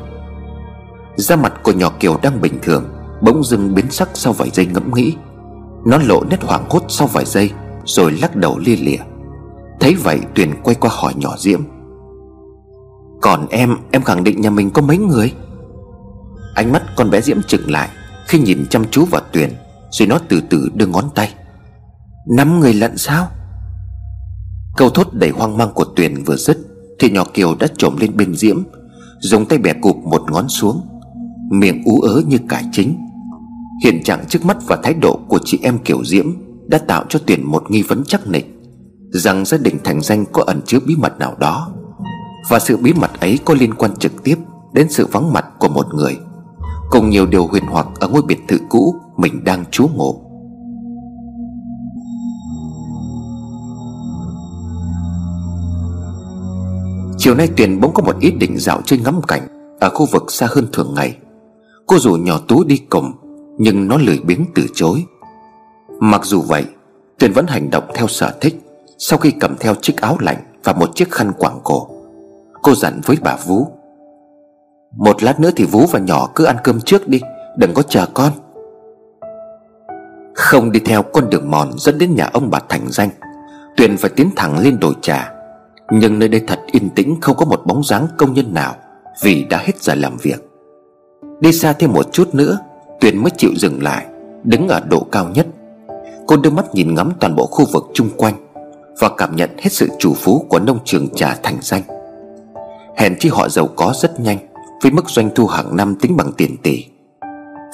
[1.15, 2.85] Da mặt của nhỏ Kiều đang bình thường,
[3.21, 5.15] Bỗng dưng biến sắc sau vài giây ngẫm nghĩ.
[5.85, 7.51] Nó lộ nét hoảng hốt sau vài giây,
[7.85, 8.97] Rồi lắc đầu lia lịa.
[9.79, 11.61] Thấy vậy, Tuyền quay qua hỏi nhỏ Diễm.
[13.21, 15.33] Còn em Em khẳng định nhà mình có mấy người?
[16.55, 17.89] Ánh mắt con bé Diễm chừng lại,
[18.27, 19.49] Khi nhìn chăm chú vào Tuyền,
[19.91, 21.33] Rồi nó từ từ đưa ngón tay.
[22.27, 23.27] Năm người lận sao?
[24.77, 26.57] Câu thốt đầy hoang mang của Tuyền vừa dứt
[26.99, 28.63] thì nhỏ Kiều đã trộm lên bên Diễm
[29.19, 30.81] Dùng tay bẻ cụp một ngón xuống,
[31.51, 32.97] Miệng ú ớ như cải chính.
[33.83, 36.25] Hiện trạng trước mắt và thái độ của chị em Kiều Diễm
[36.67, 38.55] Đã tạo cho Tuyền một nghi vấn chắc nịch,
[39.09, 41.73] Rằng gia đình Thành Danh có ẩn chứa bí mật nào đó.
[42.49, 44.35] Và sự bí mật ấy có liên quan trực tiếp
[44.73, 46.17] Đến sự vắng mặt của một người,
[46.89, 50.28] Cùng nhiều điều huyền hoặc ở ngôi biệt thự cũ Mình đang trú ngụ.
[57.29, 59.47] Chiều nay Tuyền bỗng có một ý định dạo chơi ngắm cảnh
[59.79, 61.17] Ở khu vực xa hơn thường ngày.
[61.85, 63.11] Cô rủ nhỏ Tú đi cùng,
[63.57, 65.03] Nhưng nó lười biếng từ chối.
[65.99, 66.65] Mặc dù vậy,
[67.19, 68.61] Tuyền vẫn hành động theo sở thích
[68.97, 71.87] Sau khi cầm theo chiếc áo lạnh Và một chiếc khăn quàng cổ.
[72.61, 73.67] Cô dặn với bà Vú,
[74.97, 77.21] Một lát nữa thì Vú và nhỏ cứ ăn cơm trước đi,
[77.57, 78.31] Đừng có chờ con.
[80.35, 83.09] Không đi theo con đường mòn dẫn đến nhà ông bà Thành Danh,
[83.77, 85.38] Tuyền phải tiến thẳng lên đồi trà.
[85.91, 88.75] Nhưng nơi đây thật yên tĩnh, Không có một bóng dáng công nhân nào,
[89.21, 90.45] Vì đã hết giờ làm việc.
[91.39, 92.57] Đi xa thêm một chút nữa,
[92.99, 94.05] Tuyền mới chịu dừng lại,
[94.43, 95.47] Đứng ở độ cao nhất.
[96.27, 98.33] Cô đưa mắt nhìn ngắm toàn bộ khu vực chung quanh
[98.99, 101.81] Và cảm nhận hết sự chủ phú của nông trường trà thành danh.
[102.97, 104.37] Hèn chi họ giàu có rất nhanh,
[104.81, 106.85] Với mức doanh thu hàng năm tính bằng tiền tỷ.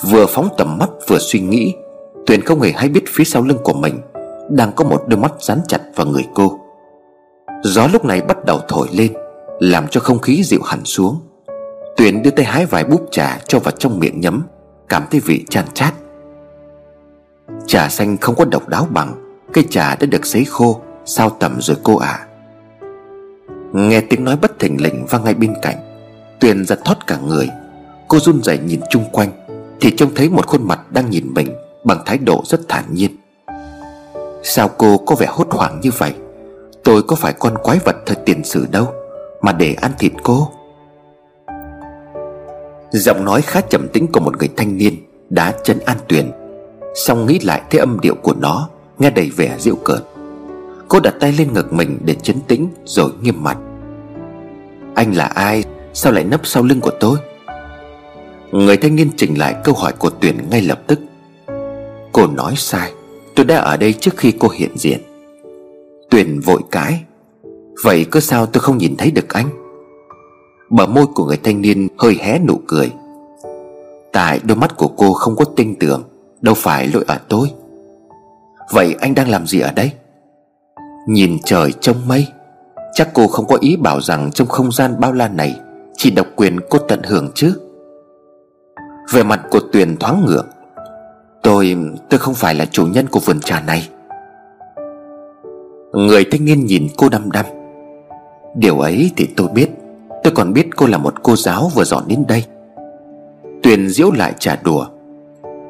[0.10, 1.74] Vừa phóng tầm mắt, vừa suy nghĩ,
[2.26, 4.00] Tuyền không hề hay biết phía sau lưng của mình
[4.50, 6.60] Đang có một đôi mắt dán chặt vào người cô.
[7.64, 9.14] Gió lúc này bắt đầu thổi lên,
[9.60, 11.20] Làm cho không khí dịu hẳn xuống.
[11.98, 14.44] Tuyền đưa tay hái vài búp trà cho vào trong miệng nhấm,
[14.90, 15.94] Cảm thấy vị chan chát.
[17.68, 21.58] Trà xanh không có độc đáo bằng, Cây trà đã được sấy khô, Sao tầm
[21.62, 22.08] rồi cô ạ?
[22.08, 22.28] À.
[23.74, 25.78] Nghe tiếng nói bất thình lình vang ngay bên cạnh,
[26.40, 27.50] Tuyền giật thoát cả người.
[28.08, 29.30] Cô run rẩy nhìn chung quanh,
[29.82, 31.48] Thì trông thấy một khuôn mặt đang nhìn mình
[31.84, 33.12] Bằng thái độ rất thản nhiên.
[34.44, 36.14] Sao cô có vẻ hốt hoảng như vậy?
[36.86, 38.88] Tôi có phải con quái vật thời tiền sử đâu,
[39.42, 40.52] Mà để ăn thịt cô.
[42.92, 44.96] Giọng nói khá trầm tĩnh của một người thanh niên
[45.30, 46.32] Đã chân an Tuyền.
[46.96, 48.70] Xong nghĩ lại thế âm điệu của nó
[49.00, 50.00] Nghe đầy vẻ diệu cợt.
[50.88, 53.58] Cô đặt tay lên ngực mình để chấn tĩnh Rồi nghiêm mặt.
[54.96, 55.64] Anh là ai?
[55.94, 57.18] Sao lại nấp sau lưng của tôi?
[58.52, 61.00] Người thanh niên chỉnh lại câu hỏi của Tuyền ngay lập tức.
[62.12, 62.92] Cô nói sai,
[63.36, 65.15] Tôi đã ở đây trước khi cô hiện diện.
[66.10, 67.04] Tuyền vội cãi.
[67.84, 69.50] Vậy cơ sao tôi không nhìn thấy được anh?
[70.70, 72.92] Bờ môi của người thanh niên hơi hé nụ cười.
[74.14, 76.04] Tại đôi mắt của cô không có tinh tưởng
[76.42, 77.52] Đâu phải lỗi ở tôi.
[78.72, 79.92] Vậy anh đang làm gì ở đây?
[81.08, 82.28] Nhìn trời trong mây,
[82.94, 85.60] Chắc cô không có ý bảo rằng Trong không gian bao la này
[85.98, 87.62] Chỉ độc quyền cô tận hưởng chứ?
[89.12, 90.44] Về mặt của Tuyền thoáng ngược
[91.44, 91.78] Tôi
[92.10, 93.90] Tôi không phải là chủ nhân của vườn trà này.
[95.96, 97.46] Người thanh niên nhìn cô đăm đăm.
[98.56, 99.70] Điều ấy thì tôi biết.
[100.24, 102.44] Tôi còn biết cô là một cô giáo vừa dọn đến đây.
[103.64, 104.88] Tuyền diễu lại trả đùa.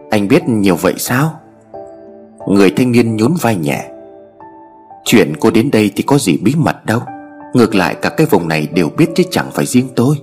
[0.09, 1.39] Anh biết nhiều vậy sao?
[2.47, 3.89] Người thanh niên nhún vai nhẹ.
[5.05, 6.99] Chuyện cô đến đây thì có gì bí mật đâu.
[7.53, 10.15] Ngược lại cả cái vùng này đều biết chứ chẳng phải riêng tôi.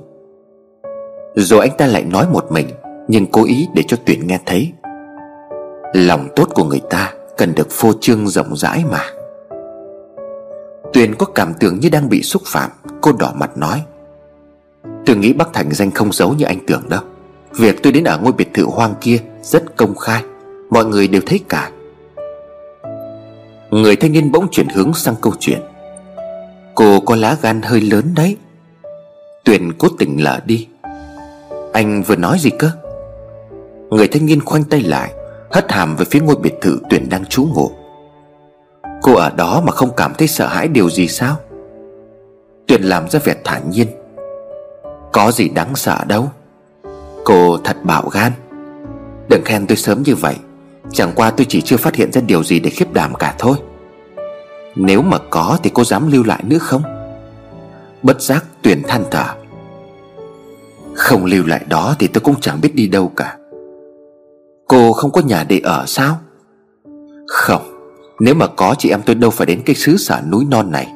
[1.34, 2.66] Rồi anh ta lại nói một mình,
[3.08, 4.72] Nhưng cố ý để cho Tuyền nghe thấy.
[5.94, 9.21] Lòng tốt của người ta Cần được phô trương rộng rãi mà.
[10.92, 12.70] Tuyền có cảm tưởng như đang bị xúc phạm.
[13.00, 13.82] Cô đỏ mặt nói.
[15.06, 17.00] Tôi nghĩ bác Thành danh không giấu như anh tưởng đâu.
[17.56, 20.22] Việc tôi đến ở ngôi biệt thự hoang kia Rất công khai.
[20.70, 21.70] Mọi người đều thấy cả.
[23.70, 25.60] Người thanh niên bỗng chuyển hướng sang câu chuyện.
[26.74, 28.36] Cô có lá gan hơi lớn đấy.
[29.44, 30.68] Tuyền cố tình lỡ đi.
[31.72, 32.70] Anh vừa nói gì cơ?
[33.90, 35.12] Người thanh niên khoanh tay lại,
[35.52, 37.70] Hất hàm về phía ngôi biệt thự Tuyền đang trú ngụ.
[39.02, 41.36] Cô ở đó mà không cảm thấy sợ hãi điều gì sao?
[42.66, 43.86] Tuyền làm ra vẻ thản nhiên.
[45.12, 46.30] Có gì đáng sợ đâu.
[47.24, 48.32] Cô thật bạo gan.
[49.28, 50.36] Đừng khen tôi sớm như vậy.
[50.92, 53.56] Chẳng qua tôi chỉ chưa phát hiện ra điều gì để khiếp đảm cả thôi.
[54.74, 56.82] Nếu mà có thì cô dám lưu lại nữa không?
[58.02, 59.34] Bất giác Tuyền than thở.
[60.94, 63.36] Không lưu lại đó thì tôi cũng chẳng biết đi đâu cả.
[64.68, 66.18] Cô không có nhà để ở sao?
[67.26, 67.71] Không.
[68.24, 70.92] Nếu mà có chị em tôi đâu phải đến cái xứ sở núi non này,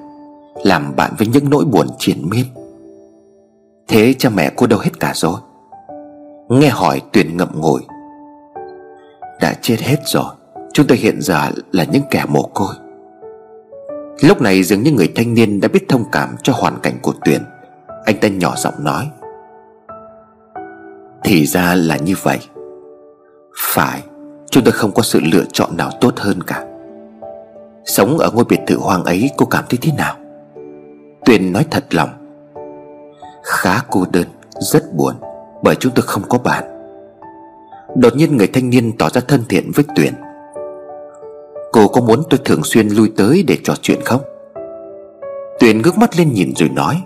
[0.64, 2.44] Làm bạn với những nỗi buồn triền miên.
[3.88, 5.40] Thế cha mẹ cô đâu hết cả rồi.
[6.48, 7.80] Nghe hỏi Tuyền ngậm ngùi.
[9.40, 10.34] Đã chết hết rồi,
[10.72, 12.74] Chúng tôi hiện giờ là những kẻ mồ côi.
[14.20, 17.12] Lúc này dường như người thanh niên đã biết thông cảm cho hoàn cảnh của
[17.24, 17.42] Tuyền.
[18.04, 19.08] Anh ta nhỏ giọng nói.
[21.24, 22.38] Thì ra là như vậy.
[23.56, 24.02] Phải,
[24.50, 26.64] Chúng tôi không có sự lựa chọn nào tốt hơn cả.
[27.86, 30.16] Sống ở ngôi biệt thự hoang ấy cô cảm thấy thế nào?
[31.24, 32.08] Tuyền nói thật lòng.
[33.42, 34.26] Khá cô đơn,
[34.60, 35.14] Rất buồn,
[35.62, 36.64] Bởi chúng tôi không có bạn.
[37.96, 40.14] Đột nhiên người thanh niên tỏ ra thân thiện với Tuyền.
[41.72, 44.20] Cô có muốn tôi thường xuyên lui tới để trò chuyện không?
[45.60, 47.02] Tuyền ngước mắt lên nhìn rồi nói.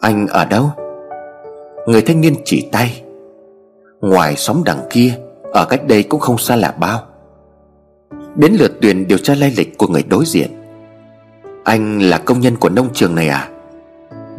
[0.00, 0.70] Anh ở đâu?
[1.86, 3.02] Người thanh niên chỉ tay.
[4.00, 5.12] Ngoài xóm đằng kia,
[5.52, 7.00] Ở cách đây cũng không xa lạ bao.
[8.38, 10.50] Đến lượt Tuyền điều tra lai lịch của người đối diện.
[11.64, 13.48] Anh là công nhân của nông trường này à?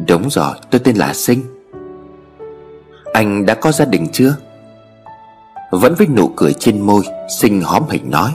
[0.08, 1.42] Đúng rồi, tôi tên là Sinh.
[3.12, 4.36] Anh đã có gia đình chưa?
[5.70, 7.02] Vẫn với nụ cười trên môi,
[7.40, 8.30] Sinh hóm hình nói.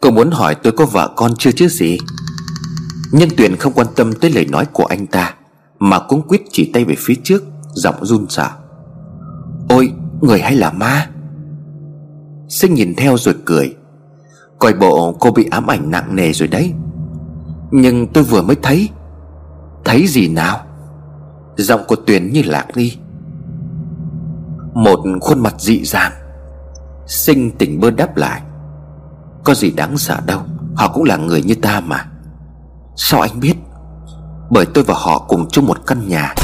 [0.00, 1.98] Cô muốn hỏi tôi có vợ con chưa chứ gì?
[3.12, 5.34] Nhưng Tuyền không quan tâm tới lời nói của anh ta,
[5.78, 7.42] Mà cũng quyết chỉ tay về phía trước,
[7.74, 8.50] Giọng run sợ.
[9.68, 11.11] Ôi, người hay là ma?
[12.52, 13.76] Sinh nhìn theo rồi cười.
[14.58, 16.72] Coi bộ cô bị ám ảnh nặng nề rồi đấy.
[17.70, 18.88] Nhưng tôi vừa mới thấy.
[19.84, 20.60] Thấy gì nào?
[21.56, 22.98] Giọng của Tuyền như lạc đi.
[24.74, 26.12] Một khuôn mặt dị dạng.
[27.06, 28.42] Sinh tỉnh bơ đáp lại.
[29.44, 30.40] Có gì đáng sợ đâu,
[30.74, 32.06] Họ cũng là người như ta mà.
[32.96, 33.54] Sao anh biết?
[34.50, 36.34] Bởi tôi và họ cùng chung một căn nhà.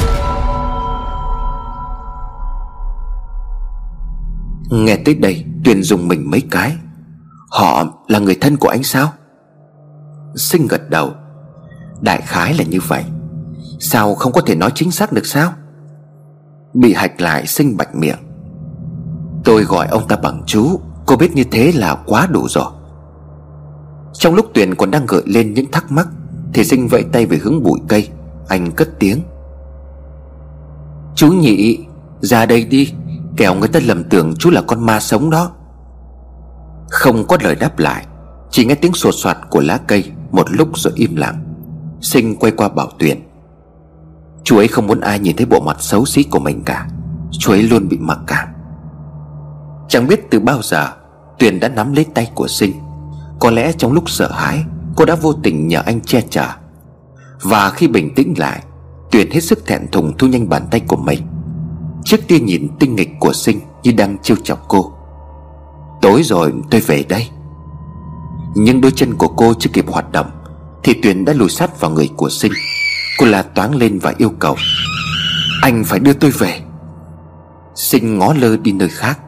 [4.69, 6.75] Nghe tới đây, Tuyền dùng mình mấy cái.
[7.49, 9.13] Họ là người thân của anh sao?
[10.35, 11.11] Sinh gật đầu.
[12.01, 13.03] Đại khái là như vậy.
[13.79, 15.53] Sao không có thể nói chính xác được sao?
[16.73, 18.19] Bị hạch lại sinh bạch miệng.
[19.43, 20.79] Tôi gọi ông ta bằng chú.
[21.05, 22.71] Cô biết như thế là quá đủ rồi.
[24.13, 26.07] Trong lúc Tuyền còn đang gợi lên những thắc mắc,
[26.53, 28.09] Thì sinh vẫy tay về hướng bụi cây.
[28.47, 29.21] Anh cất tiếng.
[31.15, 31.79] Chú nhị,
[32.21, 32.93] Ra đây đi.
[33.39, 35.51] Kẻo người ta lầm tưởng chú là con ma sống đó.
[36.89, 38.05] Không có lời đáp lại,
[38.51, 41.43] Chỉ nghe tiếng sột soạt của lá cây Một lúc rồi im lặng,
[42.01, 43.19] Sinh quay qua bảo Tuyền.
[44.43, 46.87] Chú ấy không muốn ai nhìn thấy bộ mặt xấu xí của mình cả,
[47.31, 48.47] Chú ấy luôn bị mặc cảm.
[49.89, 50.87] Chẳng biết từ bao giờ,
[51.39, 52.73] Tuyền đã nắm lấy tay của Sinh.
[53.39, 54.63] Có lẽ trong lúc sợ hãi,
[54.95, 56.47] Cô đã vô tình nhờ anh che chở.
[57.41, 58.63] Và khi bình tĩnh lại,
[59.11, 61.28] Tuyền hết sức thẹn thùng thu nhanh bàn tay của mình.
[62.05, 64.93] Trước tia nhìn tinh nghịch của Sinh Như đang trêu chọc cô.
[66.01, 67.29] Tối rồi tôi về đây.
[68.55, 70.29] Nhưng đôi chân của cô chưa kịp hoạt động,
[70.83, 72.51] Thì Tuyền đã lùi sát vào người của Sinh.
[73.19, 74.55] Cô la toáng lên và yêu cầu,
[75.61, 76.61] Anh phải đưa tôi về.
[77.75, 79.19] Sinh ngó lơ đi nơi khác.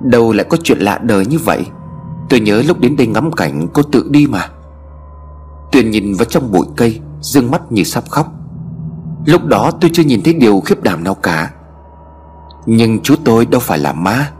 [0.00, 1.66] Đâu lại có chuyện lạ đời như vậy?
[2.28, 4.48] Tôi nhớ lúc đến đây ngắm cảnh cô tự đi mà.
[5.72, 8.32] Tuyền nhìn vào trong bụi cây, Dương mắt như sắp khóc.
[9.26, 11.50] Lúc đó tôi chưa nhìn thấy điều khiếp đảm nào cả.
[12.66, 14.30] Nhưng chú tôi đâu phải là ma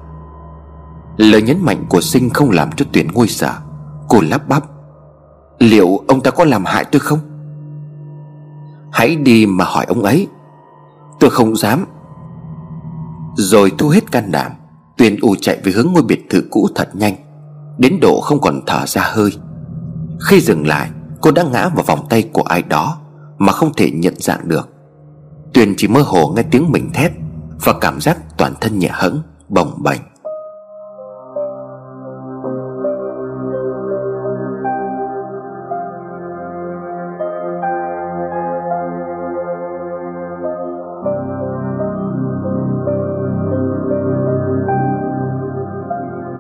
[1.16, 3.55] Lời nhấn mạnh của sinh không làm cho tuyển ngôi sợ
[4.09, 4.64] Cô lắp bắp,
[5.59, 7.18] Liệu ông ta có làm hại tôi không?
[8.93, 10.29] Hãy đi mà hỏi ông ấy.
[11.20, 11.85] Tôi không dám.
[13.37, 14.53] Rồi thu hết can đảm,
[14.97, 17.14] Tuyền ù chạy về hướng ngôi biệt thự cũ thật nhanh,
[17.79, 19.31] Đến độ không còn thở ra hơi.
[20.20, 22.99] Khi dừng lại, Cô đã ngã vào vòng tay của ai đó
[23.39, 24.68] Mà không thể nhận dạng được.
[25.53, 27.12] Tuyền chỉ mơ hồ nghe tiếng mình thét.
[27.64, 30.00] Và cảm giác toàn thân nhẹ hẫng, Bồng bềnh.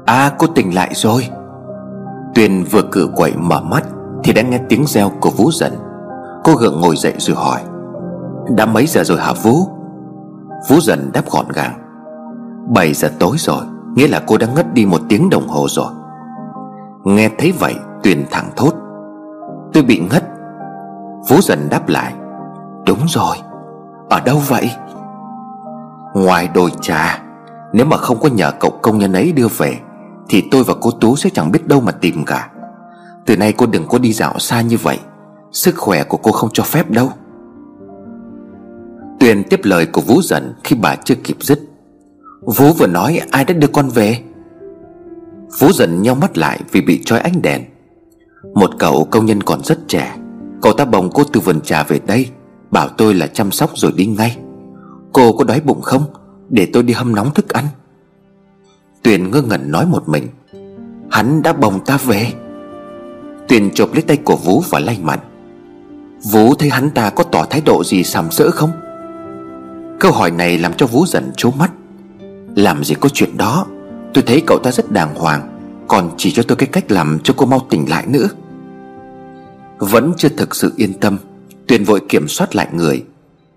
[0.06, 1.28] À cô tỉnh lại rồi.
[2.34, 3.84] Tuyền vừa cử quậy mở mắt
[4.24, 5.72] Thì đã nghe tiếng reo của Vũ dần
[6.44, 7.60] Cô gượng ngồi dậy rồi hỏi,
[8.56, 9.81] Đã mấy giờ rồi hả Vũ
[10.68, 11.78] Vũ dần đáp gọn gàng.
[12.74, 15.92] 7 giờ tối rồi, Nghĩa là cô đã ngất đi một tiếng đồng hồ rồi.
[17.04, 18.74] Nghe thấy vậy, Tuyền thẳng thốt.
[19.72, 20.24] Tôi bị ngất.
[21.28, 22.14] Vũ dần đáp lại.
[22.86, 23.36] Đúng rồi.
[24.10, 24.70] Ở đâu vậy?
[26.14, 27.22] Ngoài đồi trà.
[27.72, 29.78] Nếu mà không có nhờ cậu công nhân ấy đưa về,
[30.28, 32.50] thì tôi và cô Tú sẽ chẳng biết đâu mà tìm cả.
[33.26, 34.98] Từ nay cô đừng có đi dạo xa như vậy.
[35.52, 37.10] Sức khỏe của cô không cho phép đâu.
[39.22, 41.60] Tuyền tiếp lời của Vũ dần khi bà chưa kịp dứt.
[42.40, 44.18] Vũ vừa nói ai đã đưa con về?
[45.58, 47.62] Vũ dần nhau mắt lại vì bị trói ánh đèn.
[48.54, 50.16] Một cậu công nhân còn rất trẻ,
[50.62, 52.28] Cậu ta bồng cô từ vườn trà về đây,
[52.70, 54.36] Bảo tôi là chăm sóc rồi đi ngay.
[55.12, 56.04] Cô có đói bụng không?
[56.48, 57.64] Để tôi đi hâm nóng thức ăn.
[59.02, 60.28] Tuyền ngơ ngẩn nói một mình.
[61.10, 62.26] Hắn đã bồng ta về.
[63.48, 65.20] Tuyền chộp lấy tay của Vũ và lay mạnh
[66.30, 68.70] Vũ thấy hắn ta có tỏ thái độ gì sàm sỡ không?
[70.02, 71.70] Câu hỏi này làm cho Vũ dần trố mắt.
[72.56, 73.66] Làm gì có chuyện đó?
[74.14, 75.48] Tôi thấy cậu ta rất đàng hoàng,
[75.88, 78.28] Còn chỉ cho tôi cái cách làm cho cô mau tỉnh lại nữa.
[79.78, 81.18] Vẫn chưa thực sự yên tâm,
[81.66, 83.04] Tuyền vội kiểm soát lại người.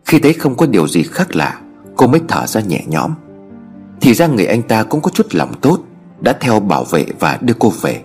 [0.06, 1.60] Khi thấy không có điều gì khác lạ,
[1.96, 3.14] Cô mới thở ra nhẹ nhõm.
[4.02, 5.80] Thì ra người anh ta cũng có chút lòng tốt,
[6.22, 8.02] Đã theo bảo vệ và đưa cô về.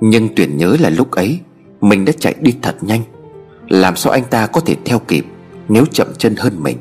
[0.00, 1.40] Nhưng Tuyền nhớ là lúc ấy,
[1.80, 3.02] Mình đã chạy đi thật nhanh.
[3.68, 5.26] Làm sao anh ta có thể theo kịp
[5.68, 6.76] Nếu chậm chân hơn mình?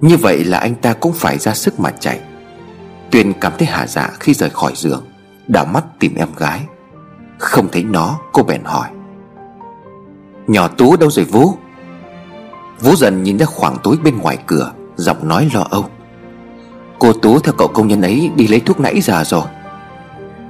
[0.00, 2.20] Như vậy là anh ta cũng phải ra sức mà chạy.
[3.10, 5.04] Tuyền cảm thấy hạ dạ khi rời khỏi giường,
[5.48, 6.60] Đảo mắt tìm em gái.
[7.38, 8.88] Không thấy nó, cô bèn hỏi.
[10.46, 11.52] Nhỏ Tú đâu rồi Vũ?
[12.80, 15.84] Vũ dần nhìn ra khoảng tối bên ngoài cửa, Giọng nói lo âu.
[16.98, 19.44] Cô Tú theo cậu công nhân ấy đi lấy thuốc nãy giờ rồi.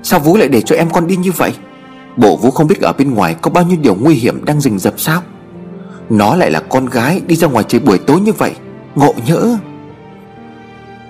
[0.03, 1.53] Sao Vũ lại để cho em con đi như vậy?
[2.17, 4.79] Bộ Vũ không biết ở bên ngoài Có bao nhiêu điều nguy hiểm đang rình
[4.79, 5.23] rập sao?
[6.11, 8.55] Nó lại là con gái Đi ra ngoài chơi buổi tối như vậy.
[8.95, 9.59] Ngộ nhỡ.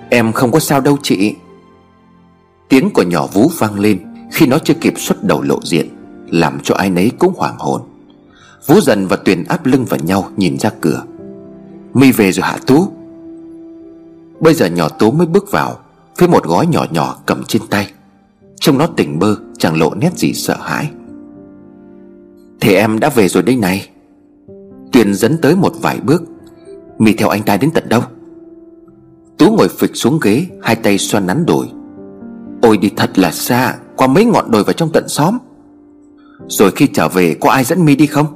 [0.09, 1.35] Em không có sao đâu chị.
[2.69, 3.99] Tiếng của nhỏ Vũ vang lên
[4.31, 5.89] Khi nó chưa kịp xuất đầu lộ diện,
[6.29, 7.81] Làm cho ai nấy cũng hoảng hồn.
[8.67, 11.03] Vũ dần và Tuyền áp lưng vào nhau Nhìn ra cửa.
[11.93, 12.87] Mi về rồi hả Tú?
[14.39, 15.79] Bây giờ nhỏ Tú mới bước vào,
[16.17, 17.91] Với một gói nhỏ nhỏ cầm trên tay.
[18.59, 20.89] Trông nó tỉnh bơ, Chẳng lộ nét gì sợ hãi.
[22.59, 23.89] Thế em đã về rồi đây này.
[24.91, 26.23] Tuyền dẫn tới một vài bước
[27.01, 28.01] Mi theo anh ta đến tận đâu?
[29.37, 31.65] Tú ngồi phịch xuống ghế, Hai tay xoan nắn đùi.
[32.61, 35.37] Ôi đi thật là xa, Qua mấy ngọn đồi vào trong tận xóm.
[36.47, 38.27] Rồi khi trở về, có ai dẫn mi đi không?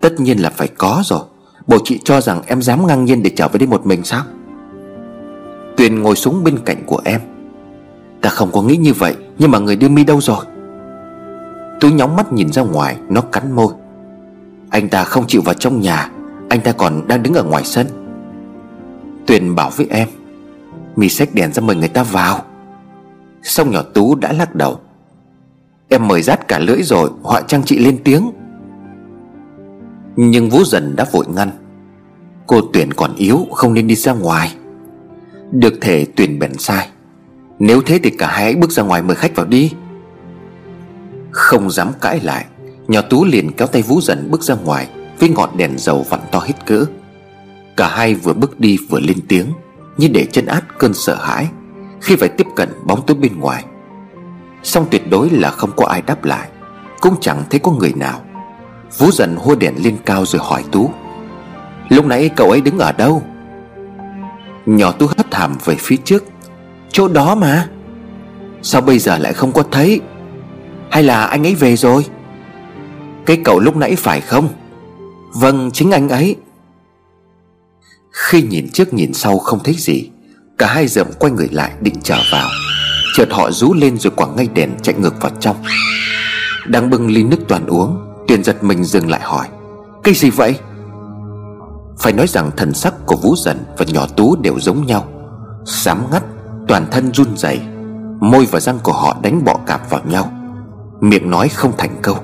[0.00, 1.20] Tất nhiên là phải có rồi.
[1.66, 4.24] Bộ chị cho rằng em dám ngang nhiên để trở về đây một mình sao?
[5.76, 7.20] Tuyền ngồi xuống bên cạnh của em.
[8.20, 10.44] Ta không có nghĩ như vậy, Nhưng mà người đưa mi đâu rồi?
[11.80, 13.72] Tú nhóng mắt nhìn ra ngoài, Nó cắn môi.
[14.70, 16.10] Anh ta không chịu vào trong nhà.
[16.48, 17.86] Anh ta còn đang đứng ở ngoài sân.
[19.26, 20.08] Tuyền bảo với em
[20.98, 22.42] mì xách đèn ra mời người ta vào.
[23.42, 24.80] Xong nhỏ Tú đã lắc đầu.
[25.88, 28.30] Em mời rát cả lưỡi rồi, Họa trang trị lên tiếng.
[30.16, 31.50] Nhưng Vũ dần đã vội ngăn.
[32.46, 34.54] Cô Tuyển còn yếu, Không nên đi ra ngoài.
[35.50, 36.88] Được thể Tuyển bèn sai.
[37.58, 39.72] Nếu thế thì cả hai hãy bước ra ngoài mời khách vào đi.
[41.30, 42.44] Không dám cãi lại,
[42.88, 44.88] Nhỏ Tú liền kéo tay Vũ dần bước ra ngoài.
[45.18, 46.84] Với ngọn đèn dầu vặn to hết cỡ.
[47.76, 49.46] Cả hai vừa bước đi vừa lên tiếng,
[49.96, 51.48] Như để chân át cơn sợ hãi,
[52.00, 53.64] Khi phải tiếp cận bóng tối bên ngoài.
[54.62, 56.48] Song tuyệt đối là không có ai đáp lại,
[57.00, 58.20] Cũng chẳng thấy có người nào.
[58.98, 60.90] Vũ dần hua đèn lên cao rồi hỏi Tú.
[61.88, 63.22] Lúc nãy cậu ấy đứng ở đâu?
[64.66, 66.24] Nhỏ Tú hất hàm về phía trước.
[66.92, 67.68] Chỗ đó mà.
[68.62, 70.00] Sao bây giờ lại không có thấy?
[70.90, 72.04] Hay là anh ấy về rồi?
[73.26, 74.48] Cái cậu lúc nãy phải không?
[75.40, 76.36] Vâng chính anh ấy.
[78.10, 80.10] Khi nhìn trước nhìn sau không thấy gì,
[80.58, 82.48] Cả hai dậm quay người lại định trở vào.
[83.16, 85.56] Chợt họ rú lên rồi quẳng ngay đèn chạy ngược vào trong.
[86.66, 89.48] Đang bưng ly nước toàn uống, Tuyền giật mình dừng lại hỏi,
[90.04, 90.58] Cái gì vậy?
[91.98, 95.08] Phải nói rằng thần sắc của Vũ Dần và nhỏ Tú đều giống nhau.
[95.66, 96.22] Sám ngắt,
[96.68, 97.60] Toàn thân run rẩy,
[98.20, 100.32] Môi và răng của họ đánh bọ cạp vào nhau.
[101.00, 102.16] Miệng nói không thành câu,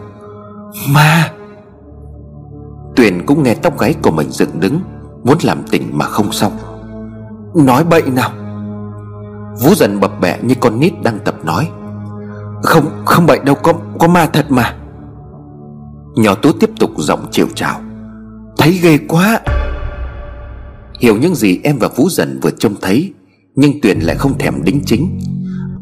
[0.89, 1.31] Ma!
[2.97, 4.81] Tuyền cũng nghe tóc gáy của mình dựng đứng
[5.25, 6.53] Muốn làm tỉnh mà không xong.
[7.55, 8.31] Nói bậy nào?
[9.63, 11.69] Vũ dần bập bẹ như con nít đang tập nói.
[12.63, 14.77] Không không bậy đâu có, có ma thật mà.
[16.17, 17.81] Nhỏ tú tiếp tục giọng chiều chào.
[18.59, 19.41] Thấy ghê quá.
[21.01, 23.13] Hiểu những gì em và Vũ dần vừa trông thấy
[23.57, 25.21] Nhưng Tuyền lại không thèm đính chính.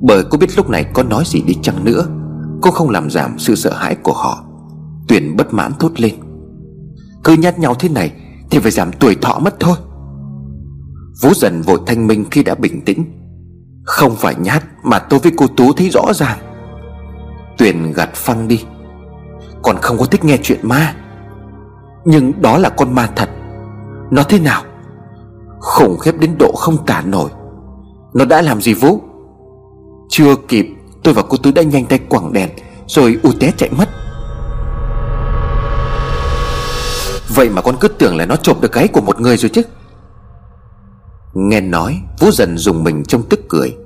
[0.01, 2.07] Bởi cô biết lúc này có nói gì đi chăng nữa
[2.63, 4.45] Cô không làm giảm sự sợ hãi của họ.
[5.09, 6.15] Tuyền bất mãn thốt lên.
[7.25, 8.13] Cứ nhát nhau thế này
[8.51, 9.77] Thì phải giảm tuổi thọ mất thôi.
[11.23, 13.05] Vũ dần vội thanh minh khi đã bình tĩnh.
[13.85, 16.39] Không phải nhát Mà tôi với cô Tú thấy rõ ràng.
[17.59, 18.65] Tuyền gạt phăng đi.
[19.63, 20.95] Còn không có thích nghe chuyện ma.
[22.05, 23.31] Nhưng đó là con ma thật.
[24.11, 24.63] Nó thế nào?
[25.61, 27.31] Khủng khiếp đến độ không tả nổi.
[28.15, 29.01] Nó đã làm gì Vũ
[30.09, 30.67] Chưa kịp,
[31.03, 32.51] Tôi và cô Tú đã nhanh tay quẳng đèn,
[32.87, 33.89] Rồi u té chạy mất.
[37.35, 39.63] Vậy mà con cứ tưởng là nó trộm được cái của một người rồi chứ.
[41.35, 43.77] Nghe nói, Vũ dần dùng mình trong tức cười.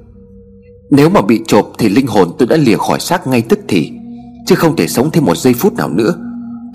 [0.90, 3.92] Nếu mà bị trộm thì linh hồn tôi đã lìa khỏi xác ngay tức thì,
[4.46, 6.14] Chứ không thể sống thêm một giây phút nào nữa.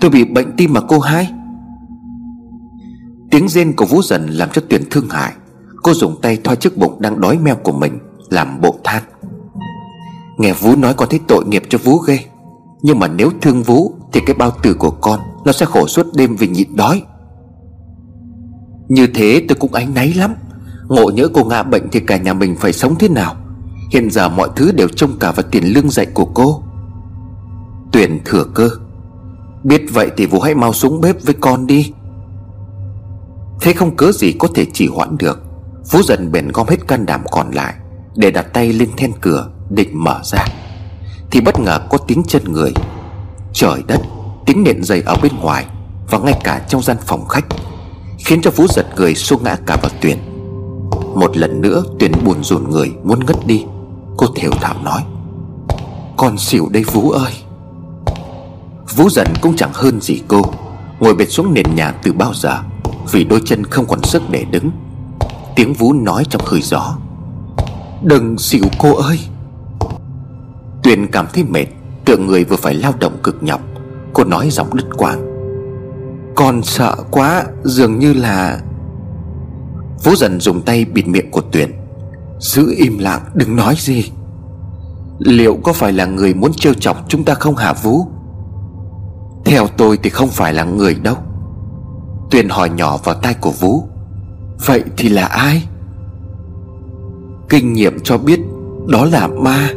[0.00, 1.32] Tôi bị bệnh tim mà cô hai.
[3.30, 5.32] Tiếng rên của Vũ dần làm cho Tuyển thương hại.
[5.82, 7.98] Cô dùng tay thoa chiếc bụng đang đói meo của mình,
[8.30, 9.02] Làm bộ than.
[10.38, 12.18] Nghe Vũ nói con thấy tội nghiệp cho Vũ ghê.
[12.82, 16.06] Nhưng mà nếu thương Vũ thì cái bao tử của con Nó sẽ khổ suốt
[16.14, 17.02] đêm vì nhịn đói.
[18.88, 20.34] Như thế tôi cũng ánh náy lắm.
[20.88, 23.36] Ngộ nhỡ cô ngã bệnh thì cả nhà mình phải sống thế nào?
[23.90, 26.62] Hiện giờ mọi thứ đều trông cả vào tiền lương dạy của cô.
[27.92, 28.70] Tuyển thừa cơ.
[29.64, 31.92] Biết vậy thì Vũ hãy mau xuống bếp với con đi.
[33.60, 35.42] Thế không cớ gì có thể chỉ hoãn được.
[35.90, 37.74] Phú dần bèn gom hết can đảm còn lại
[38.16, 40.44] Để đặt tay lên then cửa, Định mở ra.
[41.30, 42.72] Thì bất ngờ có tiếng chân người.
[43.52, 44.00] Trời đất
[44.46, 45.66] Tiếng nện dày ở bên ngoài
[46.10, 47.44] Và ngay cả trong gian phòng khách,
[48.18, 50.18] Khiến cho Phú giật người xô ngã cả vào Tuyền.
[51.14, 53.64] Một lần nữa, Tuyền buồn rùn người, muốn ngất đi.
[54.16, 55.02] Cô thều thảo nói,
[56.16, 57.32] Con xỉu đây Vũ ơi.
[58.96, 60.42] Vũ dần cũng chẳng hơn gì cô,
[61.00, 62.58] Ngồi bệt xuống nền nhà từ bao giờ,
[63.12, 64.70] Vì đôi chân không còn sức để đứng.
[65.56, 66.96] Tiếng Vũ nói trong hơi gió,
[68.02, 69.18] Đừng xỉu cô ơi.
[70.82, 71.66] Tuyền cảm thấy mệt
[72.04, 73.60] Tựa người vừa phải lao động cực nhọc.
[74.12, 75.32] Cô nói giọng đứt quãng.
[76.36, 78.60] Con sợ quá, Dường như là
[80.04, 81.72] Vũ dần dùng tay bịt miệng của Tuyền.
[82.38, 84.12] Giữ im lặng, đừng nói gì.
[85.18, 88.06] Liệu có phải là người muốn trêu chọc chúng ta không hả Vũ
[89.44, 91.16] Theo tôi thì không phải là người đâu.
[92.30, 93.84] Tuyền hỏi nhỏ vào tai của Vũ
[94.66, 95.68] Vậy thì là ai?
[97.48, 98.40] Kinh nghiệm cho biết
[98.88, 99.68] Đó là ma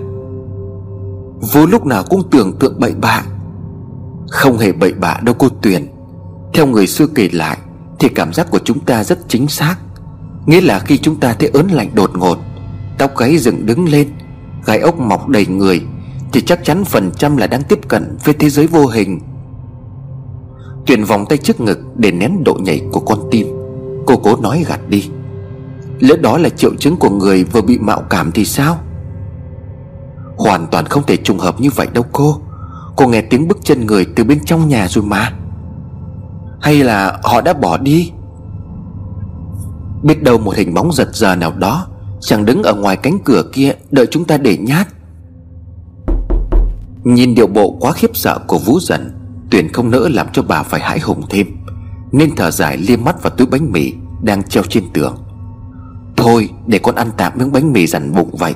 [1.41, 3.23] vô lúc nào cũng tưởng tượng bậy bạ.
[4.29, 5.87] Không hề bậy bạ đâu cô Tuyền.
[6.53, 7.57] Theo người xưa kể lại,
[7.99, 9.75] Thì cảm giác của chúng ta rất chính xác.
[10.45, 12.37] Nghĩa là khi chúng ta thấy ớn lạnh đột ngột,
[12.97, 14.07] Tóc gáy dựng đứng lên,
[14.65, 15.81] Gai ốc mọc đầy người,
[16.31, 19.19] Thì chắc chắn phần trăm là đang tiếp cận Với thế giới vô hình.
[20.85, 23.47] Tuyền vòng tay trước ngực Để nén độ nhảy của con tim.
[24.05, 25.09] Cô cố nói gạt đi.
[25.99, 28.77] Lỡ đó là triệu chứng của người vừa bị mạo cảm thì sao?
[30.37, 32.41] Hoàn toàn không thể trùng hợp như vậy đâu cô.
[32.95, 35.31] Cô nghe tiếng bước chân người từ bên trong nhà rồi mà.
[36.61, 38.11] Hay là họ đã bỏ đi?
[40.03, 41.87] Biết đâu một hình bóng giật giờ nào đó
[42.21, 44.87] Chẳng đứng ở ngoài cánh cửa kia Đợi chúng ta để nhát.
[47.03, 49.11] Nhìn điệu bộ quá khiếp sợ của Vũ dần
[49.51, 51.47] Tuyền không nỡ làm cho bà phải hãi hùng thêm,
[52.11, 55.17] Nên thở dài liêm mắt vào túi bánh mì Đang treo trên tường.
[56.17, 58.53] Thôi, để con ăn tạm miếng bánh mì dằn bụng vậy.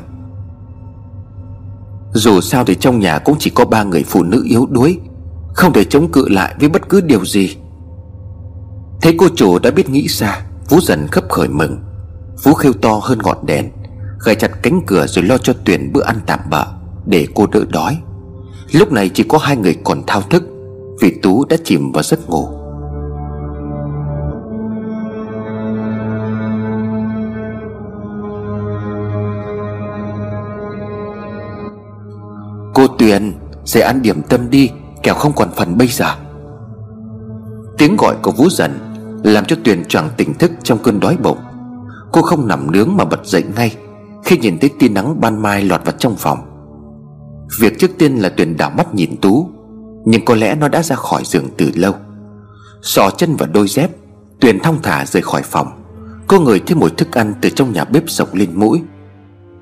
[2.13, 4.99] Dù sao thì trong nhà cũng chỉ có ba người phụ nữ yếu đuối,
[5.53, 7.55] Không thể chống cự lại với bất cứ điều gì.
[9.01, 11.79] Thấy cô chủ đã biết nghĩ xa Vũ dần khấp khởi mừng.
[12.43, 13.69] Vũ khêu to hơn ngọn đèn,
[14.25, 16.65] Gài chặt cánh cửa rồi lo cho Tuyển bữa ăn tạm bợ
[17.05, 17.97] Để cô đỡ đói.
[18.71, 20.43] Lúc này chỉ có hai người còn thao thức
[21.01, 22.58] Vì Tú đã chìm vào giấc ngủ.
[32.99, 33.33] Tuyền
[33.65, 34.71] Sẽ ăn điểm tâm đi,
[35.03, 36.15] Kẻo không còn phần bây giờ.
[37.77, 38.71] Tiếng gọi của Vũ dần
[39.23, 41.37] Làm cho Tuyền choàng tỉnh thức trong cơn đói bụng.
[42.11, 43.75] Cô không nằm nướng mà bật dậy ngay,
[44.25, 46.39] Khi nhìn thấy tia nắng ban mai lọt vào trong phòng.
[47.59, 49.49] Việc trước tiên là Tuyền đảo mắt nhìn Tú,
[50.05, 51.93] Nhưng có lẽ nó đã ra khỏi giường từ lâu.
[52.81, 53.91] Sò chân vào đôi dép,
[54.39, 55.67] Tuyền thong thả rời khỏi phòng.
[56.27, 58.81] Cô ngửi thấy mùi thức ăn từ trong nhà bếp sộc lên mũi.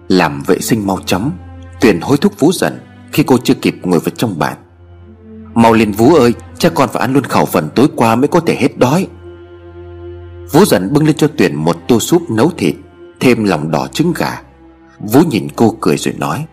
[0.08, 1.32] Làm vệ sinh mau chóng,
[1.82, 2.80] Tuyền hối thúc Vũ dần.
[3.12, 4.58] Khi cô chưa kịp ngồi vào trong bàn.
[5.54, 8.40] Mau lên vú ơi, Cha con phải ăn luôn khẩu phần tối qua mới có
[8.40, 9.08] thể hết đói.
[10.52, 12.76] Vú dần bưng lên cho Tuyền một tô súp nấu thịt,
[13.20, 14.42] Thêm lòng đỏ trứng gà.
[15.00, 16.46] Vú nhìn cô cười rồi nói,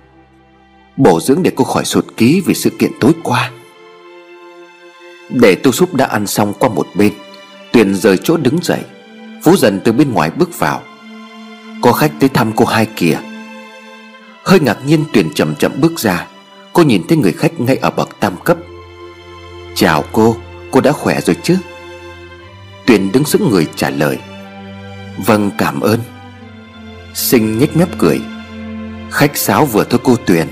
[0.96, 3.50] Bổ dưỡng để cô khỏi sụt ký vì sự kiện tối qua.
[5.30, 7.12] Để tô súp đã ăn xong qua một bên,
[7.72, 8.80] Tuyền rời chỗ đứng dậy.
[9.44, 10.82] Vú dần từ bên ngoài bước vào.
[11.82, 13.18] Có khách tới thăm cô hai kìa.
[14.44, 16.26] Hơi ngạc nhiên, Tuyền chậm chậm bước ra.
[16.74, 18.56] Cô nhìn thấy người khách ngay ở bậc tam cấp.
[19.74, 20.36] Chào cô
[20.74, 21.56] Cô đã khỏe rồi chứ?
[22.86, 24.18] Tuyền đứng sững người trả lời.
[25.26, 26.00] Vâng cảm ơn.
[27.14, 28.20] Sinh nhếch mép cười.
[29.10, 30.46] Khách sáo vừa thôi cô Tuyền.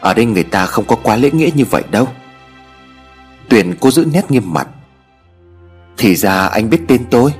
[0.00, 2.08] Ở đây người ta không có quá lễ nghĩa như vậy đâu.
[3.48, 4.68] Tuyền cô giữ nét nghiêm mặt.
[5.96, 7.32] Thì ra anh biết tên tôi.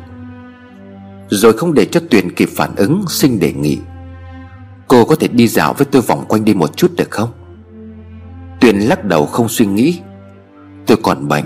[1.29, 3.79] Rồi không để cho Tuyền kịp phản ứng, Sinh đề nghị.
[4.89, 7.33] Cô có thể đi dạo với tôi vòng quanh đi một chút được không?
[8.63, 10.01] Tuyền lắc đầu không suy nghĩ.
[10.87, 11.45] Tôi còn bệnh.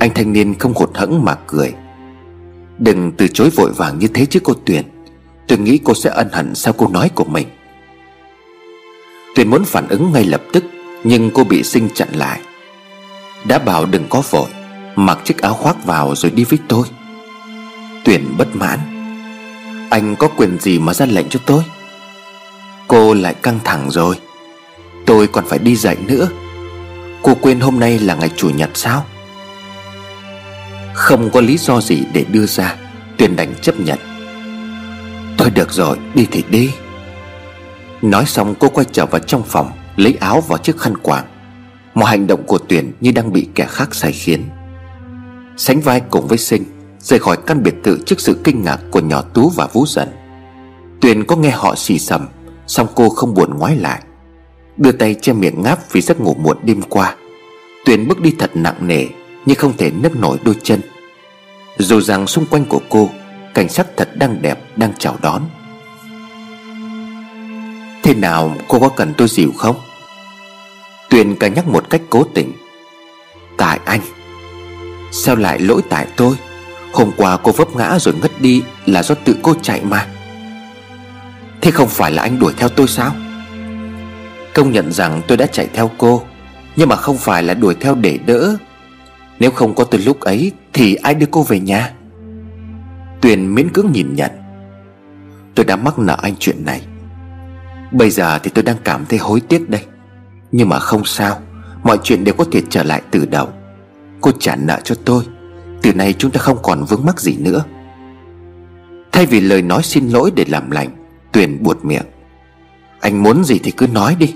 [0.00, 1.74] Anh thanh niên không hụt hẫng mà cười.
[2.78, 4.84] Đừng từ chối vội vàng như thế chứ cô Tuyền.
[5.48, 7.48] Tôi nghĩ cô sẽ ân hận sau câu nói của mình.
[9.34, 10.64] Tuyền muốn phản ứng ngay lập tức,
[11.04, 12.40] Nhưng cô bị sinh chặn lại.
[13.48, 14.48] Đã bảo đừng có vội,
[14.96, 16.86] Mặc chiếc áo khoác vào rồi đi với tôi.
[18.04, 18.78] Tuyền bất mãn.
[19.90, 21.62] Anh có quyền gì mà ra lệnh cho tôi?
[22.88, 24.16] Cô lại căng thẳng rồi.
[25.06, 26.28] Tôi còn phải đi dạy nữa.
[27.22, 29.04] Cô quên hôm nay là ngày chủ nhật sao?
[30.94, 32.76] Không có lý do gì để đưa ra.
[33.18, 33.98] Tuyền đành chấp nhận.
[35.38, 36.70] Thôi được rồi, đi thì đi.
[38.02, 41.24] Nói xong, cô quay trở vào trong phòng, Lấy áo vào chiếc khăn quàng.
[41.94, 44.44] Mọi hành động của Tuyền như đang bị kẻ khác sai khiến.
[45.56, 46.64] Sánh vai cùng với Sinh,
[47.00, 50.08] Rời khỏi căn biệt thự trước sự kinh ngạc của nhỏ Tú và Vũ Dần.
[51.00, 52.28] Tuyền có nghe họ xì xầm
[52.66, 54.02] Xong cô không buồn ngoái lại.
[54.76, 57.16] Đưa tay che miệng ngáp vì giấc ngủ muộn đêm qua.
[57.84, 59.06] Tuyền bước đi thật nặng nề,
[59.46, 60.80] Nhưng không thể nấc nổi đôi chân.
[61.78, 63.10] Dù rằng xung quanh của cô,
[63.54, 65.42] Cảnh sắc thật đang đẹp, đang chào đón.
[68.02, 69.76] Thế nào, cô có cần tôi dịu không?
[71.10, 72.52] Tuyền cả nhắc một cách cố tình.
[73.56, 74.00] Tại anh.
[75.12, 76.36] Sao lại lỗi tại tôi?
[76.92, 80.06] Hôm qua cô vấp ngã rồi ngất đi Là do tự cô chạy mà.
[81.60, 83.14] Thế không phải là anh đuổi theo tôi sao?
[84.54, 86.22] Công nhận rằng tôi đã chạy theo cô,
[86.76, 88.56] Nhưng mà không phải là đuổi theo để đỡ.
[89.40, 91.92] Nếu không có từ lúc ấy, Thì ai đưa cô về nhà?
[93.20, 94.30] Tuyền miễn cưỡng nhìn nhận.
[95.54, 96.82] Tôi đã mắc nợ anh chuyện này.
[97.92, 99.84] Bây giờ thì tôi đang cảm thấy hối tiếc đây.
[100.52, 101.40] Nhưng mà không sao,
[101.82, 103.48] Mọi chuyện đều có thể trở lại từ đầu.
[104.20, 105.24] Cô trả nợ cho tôi,
[105.82, 107.64] Từ nay chúng ta không còn vướng mắc gì nữa.
[109.12, 110.88] Thay vì lời nói xin lỗi để làm lành,
[111.32, 112.06] Tuyền buột miệng.
[113.00, 114.34] Anh muốn gì thì cứ nói đi.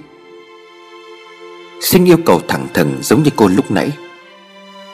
[1.81, 3.91] Sinh yêu cầu thẳng thừng giống như cô lúc nãy.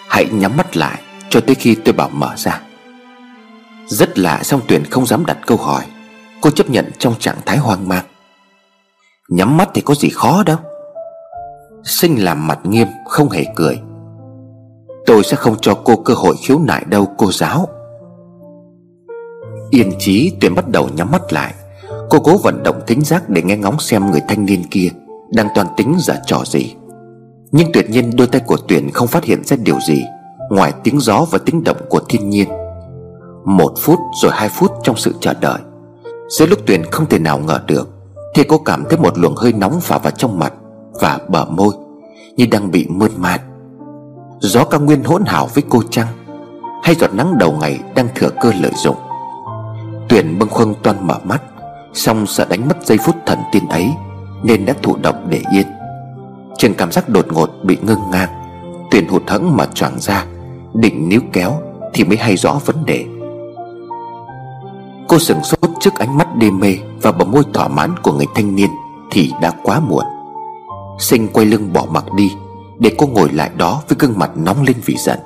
[0.08, 2.60] Hãy nhắm mắt lại Cho tới khi tôi bảo mở ra.
[3.86, 5.84] Rất lạ song Tuyền không dám đặt câu hỏi.
[6.40, 8.04] Cô chấp nhận trong trạng thái hoang mang.
[9.28, 10.56] Nhắm mắt thì có gì khó đâu.
[11.84, 13.80] Sinh làm mặt nghiêm, không hề cười.
[15.06, 17.68] Tôi sẽ không cho cô cơ hội khiếu nại đâu, cô giáo.
[19.70, 21.54] Yên chí, Tuyền bắt đầu nhắm mắt lại.
[22.10, 24.88] Cô cố vận động tính giác để nghe ngóng xem người thanh niên kia.
[25.34, 26.74] Đang toàn tính giả trò gì.
[27.52, 30.04] Nhưng tuyệt nhiên đôi tay của Tuyền không phát hiện ra điều gì,
[30.50, 32.48] Ngoài tiếng gió và tiếng động của thiên nhiên.
[33.44, 35.58] Một phút rồi hai phút trong sự chờ đợi,
[36.28, 37.88] Giữa lúc Tuyền không thể nào ngờ được,
[38.34, 40.52] Thì cô cảm thấy một luồng hơi nóng phả vào trong mặt
[41.00, 41.74] Và bờ môi,
[42.36, 43.40] Như đang bị mơn man.
[44.40, 46.06] Gió cao nguyên hỗn hảo với cô chăng?
[46.82, 48.96] Hay giọt nắng đầu ngày đang thừa cơ lợi dụng?
[50.08, 51.42] Tuyền bâng khuâng toan mở mắt,
[51.92, 53.90] Xong sợ đánh mất giây phút thần tiên ấy.
[54.44, 55.66] Nên đã thụ động để yên.
[56.58, 58.28] Trường cảm giác đột ngột bị ngưng ngang
[58.90, 60.24] Tuyền hụt hẫng mà choàng ra,
[60.74, 61.52] Định níu kéo
[61.92, 63.04] Thì mới hay rõ vấn đề.
[65.08, 68.26] Cô sửng sốt trước ánh mắt đê mê Và bờ môi thỏa mãn của người
[68.34, 68.70] thanh niên
[69.10, 70.04] Thì đã quá muộn.
[70.98, 72.30] Sinh quay lưng bỏ mặc đi,
[72.78, 75.18] Để cô ngồi lại đó với gương mặt nóng lên vì giận.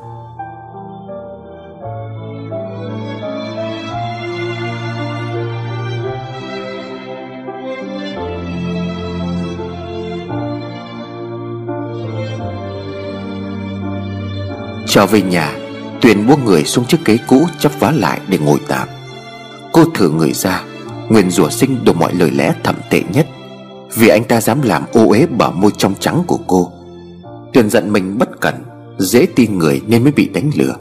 [14.99, 15.57] Trở về nhà
[16.01, 18.89] Tuyền buông người xuống chiếc ghế cũ chắp vá lại để ngồi tạm.
[19.73, 20.63] Cô thử người ra
[21.09, 23.27] Nguyên rủa sinh đủ mọi lời lẽ thậm tệ nhất,
[23.95, 26.73] Vì anh ta dám làm ô uế bờ môi trong trắng của cô.
[27.53, 28.55] Tuyền giận mình bất cẩn,
[28.99, 30.75] Dễ tin người nên mới bị đánh lừa.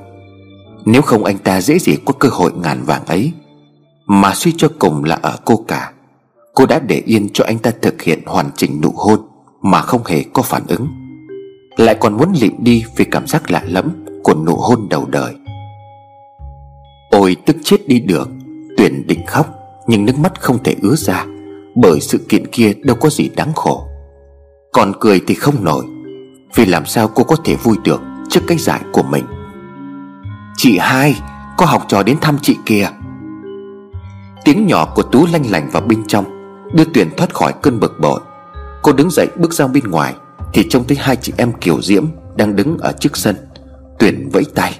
[0.85, 3.31] Nếu không anh ta dễ gì có cơ hội ngàn vàng ấy.
[4.05, 5.91] Mà suy cho cùng là ở cô cả,
[6.53, 9.19] Cô đã để yên cho anh ta thực hiện hoàn chỉnh nụ hôn
[9.61, 11.06] Mà không hề có phản ứng.
[11.77, 15.35] Lại còn muốn lịm đi vì cảm giác lạ lẫm Của nụ hôn đầu đời.
[17.09, 18.29] Ôi tức chết đi được,
[18.77, 19.47] tuyển định khóc,
[19.87, 21.25] Nhưng nước mắt không thể ứa ra,
[21.75, 23.87] Bởi sự kiện kia đâu có gì đáng khổ.
[24.71, 25.85] Còn cười thì không nổi,
[26.55, 29.25] Vì làm sao cô có thể vui được Trước cái giải của mình?
[30.57, 31.15] Chị hai,
[31.57, 32.89] Có học trò đến thăm chị kìa
[34.45, 36.25] Tiếng nhỏ của Tú lanh lành vào bên trong,
[36.73, 38.19] Đưa tuyển thoát khỏi cơn bực bội.
[38.81, 40.15] Cô đứng dậy bước ra bên ngoài
[40.53, 43.35] thì trông thấy hai chị em Kiều Diễm Đang đứng ở trước sân,
[43.99, 44.79] tuyển vẫy tay.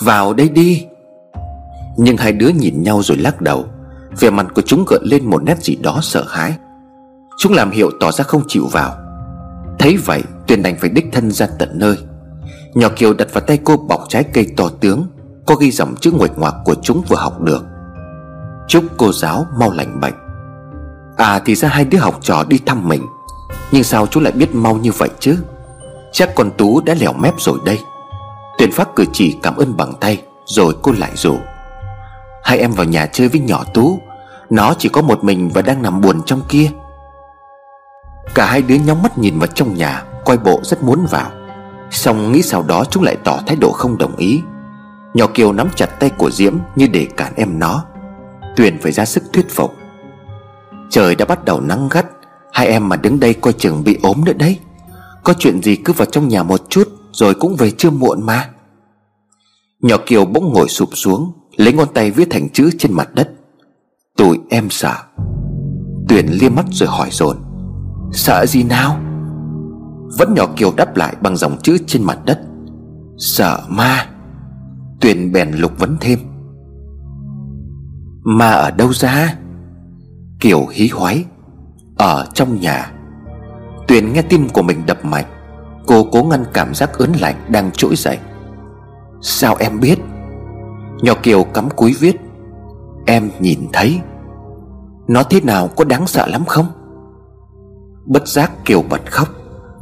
[0.00, 0.86] Vào đây đi.
[1.96, 3.64] Nhưng hai đứa nhìn nhau rồi lắc đầu,
[4.20, 6.56] Vẻ mặt của chúng gợn lên một nét gì đó sợ hãi.
[7.38, 8.96] Chúng làm hiệu tỏ ra không chịu vào.
[9.78, 11.98] Thấy vậy, Tuyền đành phải đích thân ra tận nơi.
[12.74, 15.06] Nhỏ Kiều đặt vào tay cô bọc trái cây to tướng
[15.46, 17.64] Có ghi dòng chữ nguệch ngoạc của chúng vừa học được.
[18.68, 20.14] Chúc cô giáo mau lành bệnh
[21.16, 23.02] À thì ra hai đứa học trò đi thăm mình.
[23.72, 25.38] Nhưng sao chú lại biết mau như vậy chứ?
[26.12, 27.80] Chắc con Tú đã lèo mép rồi đây.
[28.58, 31.36] Tuyền phát cử chỉ cảm ơn bằng tay, Rồi cô lại rủ.
[32.42, 33.98] Hai em vào nhà chơi với nhỏ Tú.
[34.50, 36.70] Nó chỉ có một mình và đang nằm buồn trong kia.
[38.34, 41.30] Cả hai đứa nhóng mắt nhìn vào trong nhà, Coi bộ rất muốn vào.
[41.90, 44.42] Xong nghĩ sau đó chúng lại tỏ thái độ không đồng ý.
[45.14, 47.84] Nhỏ Kiều nắm chặt tay của Diễm Như để cản em nó.
[48.56, 49.74] Tuyền phải ra sức thuyết phục.
[50.90, 52.06] Trời đã bắt đầu nắng gắt
[52.54, 54.58] Hai em mà đứng đây coi chừng bị ốm nữa đấy.
[55.24, 58.50] Có chuyện gì cứ vào trong nhà một chút Rồi cũng về chưa muộn mà.
[59.80, 63.30] Nhỏ Kiều bỗng ngồi sụp xuống, Lấy ngón tay viết thành chữ trên mặt đất.
[64.16, 64.94] Tụi em sợ.
[66.08, 67.36] Tuyền liếc mắt rồi hỏi dồn.
[68.12, 69.00] Sợ gì nào?
[70.18, 72.40] Vẫn nhỏ Kiều đáp lại bằng dòng chữ trên mặt đất.
[73.18, 74.06] Sợ ma.
[75.00, 76.18] Tuyền bèn lục vấn thêm.
[78.24, 79.36] Ma ở đâu ra?
[80.40, 81.24] Kiều hí hoái.
[81.98, 82.92] Ở trong nhà,
[83.88, 85.24] Tuyền nghe tim của mình đập mạnh.
[85.86, 88.18] Cô cố ngăn cảm giác ớn lạnh đang trỗi dậy.
[89.20, 89.98] Sao em biết?
[91.02, 92.16] Nhỏ Kiều cắm cúi viết.
[93.06, 94.00] Em nhìn thấy.
[95.08, 96.66] Nó thế nào, có đáng sợ lắm không?
[98.06, 99.28] Bất giác Kiều bật khóc.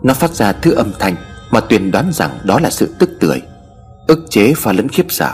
[0.03, 1.15] Nó phát ra thứ âm thanh
[1.51, 3.43] Mà Tuyền đoán rằng đó là sự tức tưởi,
[4.07, 5.33] Ức chế pha lẫn khiếp sợ.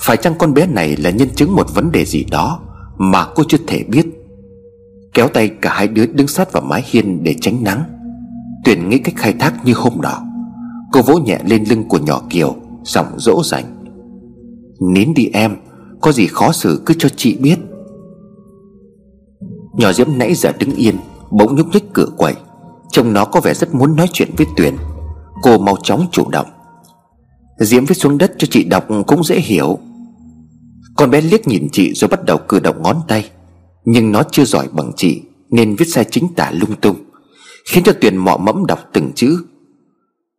[0.00, 2.60] Phải chăng con bé này là nhân chứng một vấn đề gì đó
[2.96, 4.21] Mà cô chưa thể biết?
[5.14, 7.84] Kéo tay cả hai đứa đứng sát vào mái hiên để tránh nắng.
[8.64, 10.22] Tuyền nghĩ cách khai thác như hôm đó
[10.92, 13.84] Cô vỗ nhẹ lên lưng của nhỏ Kiều, Giọng dỗ dành.
[14.80, 15.56] Nín đi em,
[16.00, 17.56] Có gì khó xử cứ cho chị biết.
[19.72, 20.96] Nhỏ Diễm nãy giờ đứng yên,
[21.30, 22.34] Bỗng nhúc nhích cửa quầy
[22.92, 24.76] Trông nó có vẻ rất muốn nói chuyện với Tuyền.
[25.42, 26.46] Cô mau chóng chủ động.
[27.58, 29.78] Diễm viết xuống đất cho chị đọc cũng dễ hiểu.
[30.96, 33.30] Con bé liếc nhìn chị rồi bắt đầu cử động ngón tay.
[33.84, 36.96] Nhưng nó chưa giỏi bằng chị, Nên viết sai chính tả lung tung,
[37.66, 39.44] Khiến cho Tuyền mọ mẫm đọc từng chữ.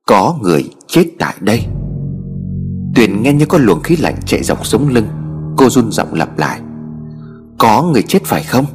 [0.07, 1.65] Có người chết tại đây.
[2.95, 5.07] Tuyền nghe như có luồng khí lạnh chạy dọc sống lưng,
[5.57, 6.61] Cô run giọng lặp lại.
[7.57, 8.65] Có người chết phải không?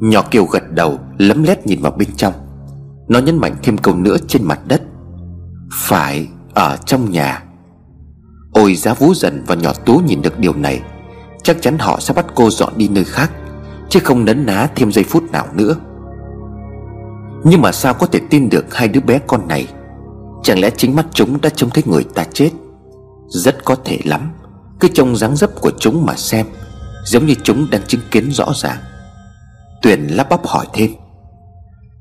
[0.00, 2.32] Nhỏ Kiều gật đầu, Lấm lét nhìn vào bên trong.
[3.08, 4.82] Nó nhấn mạnh thêm câu nữa trên mặt đất.
[5.72, 7.42] Phải ở trong nhà.
[8.52, 10.82] Ôi giá vú dần và nhỏ tú nhìn được điều này
[11.46, 13.32] Chắc chắn họ sẽ bắt cô dọn đi nơi khác,
[13.88, 15.76] Chứ không nấn ná thêm giây phút nào nữa.
[17.44, 19.66] Nhưng mà sao có thể tin được hai đứa bé con này?
[20.42, 22.50] Chẳng lẽ chính mắt chúng đã trông thấy người ta chết?
[23.28, 24.32] Rất có thể lắm,
[24.80, 26.46] Cứ trông dáng dấp của chúng mà xem,
[27.04, 28.78] Giống như chúng đang chứng kiến rõ ràng.
[29.82, 30.90] Tuyền lắp bắp hỏi thêm.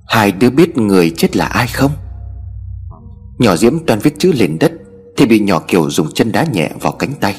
[0.07, 1.91] Hai đứa biết người chết là ai không?
[3.39, 4.71] Nhỏ Diễm toàn viết chữ lên đất,
[5.17, 7.35] Thì bị nhỏ Kiều dùng chân đá nhẹ vào cánh tay.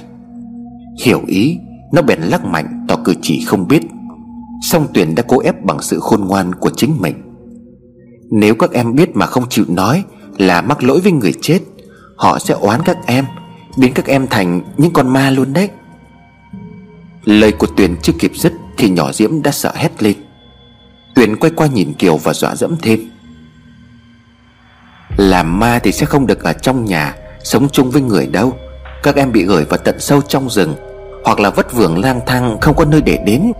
[1.00, 1.58] Hiểu ý
[1.96, 3.82] nó bèn lắc mạnh tỏ cử chỉ không biết.
[4.62, 7.14] Song Tuyền đã cố ép bằng sự khôn ngoan của chính mình.
[8.30, 10.04] Nếu các em biết mà không chịu nói
[10.38, 11.58] Là mắc lỗi với người chết,
[12.16, 13.24] Họ sẽ oán các em,
[13.78, 15.68] Biến các em thành những con ma luôn đấy.
[17.24, 20.16] Lời của Tuyền chưa kịp dứt Thì nhỏ Diễm đã sợ hét lên.
[21.14, 23.00] Tuyền quay qua nhìn Kiều và dọa dẫm thêm.
[25.16, 28.56] Làm ma thì sẽ không được ở trong nhà, Sống chung với người đâu.
[29.02, 30.74] Các em bị gửi vào tận sâu trong rừng
[31.26, 33.52] hoặc là vất vưởng lang thang không có nơi để đến.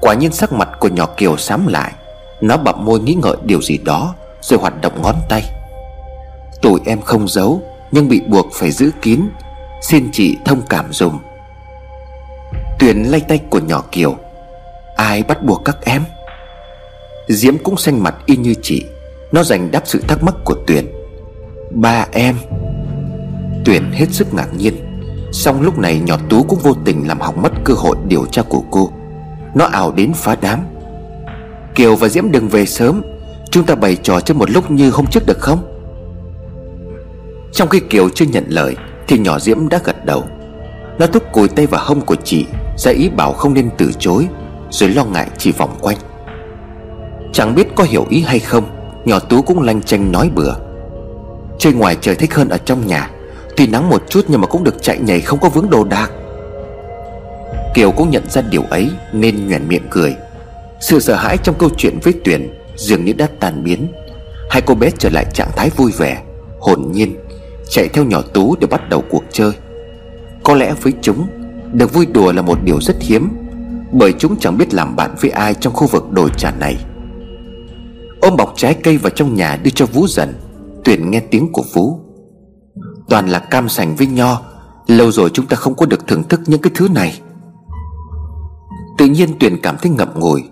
[0.00, 1.92] Quả nhiên sắc mặt của nhỏ Kiều xám lại.
[2.40, 5.42] Nó bậm môi nghĩ ngợi điều gì đó, Rồi hoạt động ngón tay.
[6.62, 7.62] Tụi em không giấu,
[7.92, 9.20] Nhưng bị buộc phải giữ kín.
[9.82, 11.18] Xin chị thông cảm dùm.
[12.78, 14.16] Tuyền lay tay của nhỏ Kiều.
[14.96, 16.04] Ai bắt buộc các em?
[17.28, 18.84] Diễm cũng xanh mặt y như chị.
[19.32, 20.86] Nó dành đáp sự thắc mắc của Tuyền.
[21.70, 22.36] Ba em.
[23.64, 24.87] Tuyền hết sức ngạc nhiên.
[25.38, 28.42] Xong lúc này nhỏ Tú cũng vô tình làm hỏng mất cơ hội điều tra
[28.42, 28.90] của cô.
[29.54, 30.58] Nó ảo đến phá đám.
[31.74, 33.02] Kiều và Diễm đừng về sớm.
[33.50, 35.58] Chúng ta bày trò cho một lúc như hôm trước được không?
[37.52, 38.76] Trong khi Kiều chưa nhận lời,
[39.08, 40.24] Thì nhỏ Diễm đã gật đầu.
[40.98, 44.28] Nó thúc cùi tay vào hông của chị, ra ý bảo không nên từ chối,
[44.70, 45.96] Rồi lo ngại chỉ vòng quanh.
[47.32, 48.64] Chẳng biết có hiểu ý hay không,
[49.04, 50.54] Nhỏ Tú cũng lanh chanh nói bừa.
[51.58, 53.10] Chơi ngoài trời thích hơn ở trong nhà.
[53.58, 56.10] Tuy nắng một chút nhưng mà cũng được chạy nhảy, không có vướng đồ đạc.
[57.74, 60.16] Kiều cũng nhận ra điều ấy Nên nhoẻn miệng cười.
[60.80, 63.92] Sự sợ hãi trong câu chuyện với Tuyền Dường như đã tan biến.
[64.50, 66.22] Hai cô bé trở lại trạng thái vui vẻ,
[66.60, 67.16] Hồn nhiên,
[67.68, 69.52] Chạy theo nhỏ Tú để bắt đầu cuộc chơi.
[70.42, 71.26] Có lẽ với chúng,
[71.72, 73.28] được vui đùa là một điều rất hiếm,
[73.92, 76.76] Bởi chúng chẳng biết làm bạn với ai trong khu vực đồi trà này.
[78.20, 80.34] Ôm bọc trái cây vào trong nhà đưa cho Vũ dần
[80.84, 82.07] Tuyển nghe tiếng của Vũ
[83.08, 84.40] Toàn là cam sành với nho,
[84.86, 87.20] Lâu rồi chúng ta không có được thưởng thức những cái thứ này.
[88.98, 90.44] Tự nhiên Tuyền cảm thấy ngậm ngùi,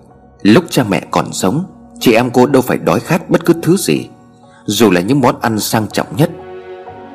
[0.42, 1.64] Lúc cha mẹ còn sống,
[2.00, 4.08] Chị em cô đâu phải đói khát bất cứ thứ gì,
[4.64, 6.30] Dù là những món ăn sang trọng nhất.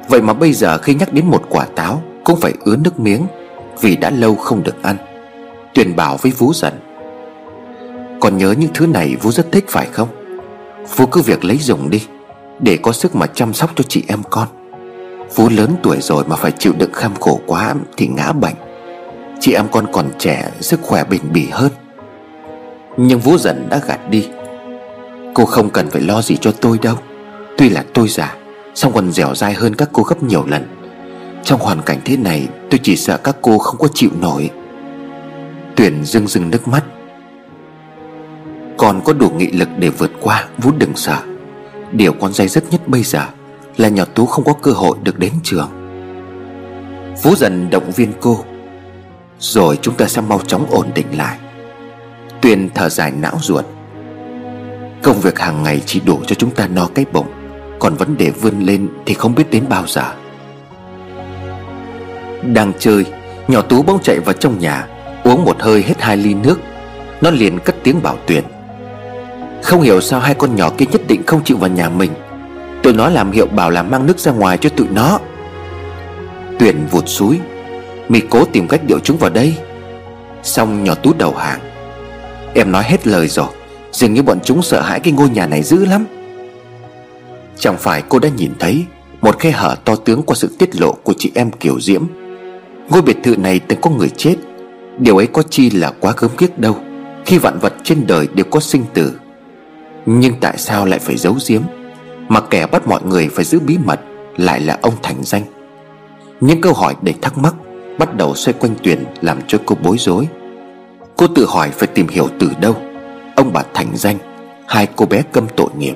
[0.09, 3.27] Vậy mà bây giờ khi nhắc đến một quả táo, Cũng phải ứa nước miếng,
[3.81, 4.97] vì đã lâu không được ăn.
[5.73, 6.73] Tuyền bảo với Vũ dần
[8.21, 10.07] Còn nhớ những thứ này Vũ rất thích phải không?
[10.95, 12.03] Vũ cứ việc lấy dùng đi,
[12.59, 14.47] Để có sức mà chăm sóc cho chị em con.
[15.35, 18.55] Vú lớn tuổi rồi mà phải chịu đựng kham khổ quá Thì ngã bệnh.
[19.39, 21.71] Chị em con còn trẻ, Sức khỏe bền bỉ hơn.
[22.97, 24.27] Nhưng Vũ dần đã gạt đi.
[25.33, 26.95] Cô không cần phải lo gì cho tôi đâu.
[27.57, 28.35] Tuy là tôi già
[28.75, 30.67] Xong còn dẻo dai hơn các cô gấp nhiều lần.
[31.43, 34.49] Trong hoàn cảnh thế này, Tôi chỉ sợ các cô không có chịu nổi.
[35.75, 36.83] Tuyển rưng rưng nước mắt.
[38.77, 41.17] Còn có đủ nghị lực để vượt qua Vút đừng sợ.
[41.91, 43.27] Điều con dây dứt nhất bây giờ
[43.77, 45.69] là nhỏ Tú không có cơ hội được đến trường.
[47.23, 48.39] Phú dần động viên cô,
[49.39, 51.37] Rồi chúng ta sẽ mau chóng ổn định lại.
[52.41, 53.65] Tuyền thở dài não ruột.
[55.03, 57.27] Công việc hàng ngày chỉ đủ cho chúng ta no cái bụng,
[57.79, 60.13] Còn vấn đề vươn lên thì không biết đến bao giờ.
[62.53, 63.05] Đang chơi,
[63.47, 64.87] Nhỏ Tú bỗng chạy vào trong nhà,
[65.23, 66.59] Uống một hơi hết hai ly nước.
[67.21, 68.43] Nó liền cất tiếng bảo Tuyền.
[69.63, 72.11] Không hiểu sao hai con nhỏ kia nhất định không chịu vào nhà mình.
[72.83, 75.19] Tụi nó làm hiệu bảo là mang nước ra ngoài cho tụi nó.
[76.59, 77.39] Tuyền vụt suối
[78.09, 79.55] mì cố tìm cách điệu chúng vào đây.
[80.43, 81.59] Xong nhỏ Tú đầu hàng.
[82.53, 83.47] Em nói hết lời rồi.
[83.91, 86.05] Dường như bọn chúng sợ hãi cái ngôi nhà này dữ lắm.
[87.57, 88.85] Chẳng phải cô đã nhìn thấy
[89.21, 92.03] Một khe hở to tướng qua sự tiết lộ của chị em Kiều Diễm.
[92.89, 94.35] Ngôi biệt thự này từng có người chết.
[94.97, 96.77] Điều ấy có chi là quá gớm ghiếc đâu.
[97.25, 99.13] Khi vạn vật trên đời đều có sinh tử.
[100.05, 101.61] Nhưng tại sao lại phải giấu giếm?
[102.31, 103.99] Mà kẻ bắt mọi người phải giữ bí mật
[104.37, 105.43] Lại là ông Thành Danh.
[106.41, 107.55] Những câu hỏi đầy thắc mắc
[107.99, 110.27] Bắt đầu xoay quanh Tuyền Làm cho cô bối rối.
[111.17, 112.75] Cô tự hỏi phải tìm hiểu từ đâu
[113.35, 114.17] Ông bà Thành Danh,
[114.67, 115.95] Hai cô bé câm tội nghiệp.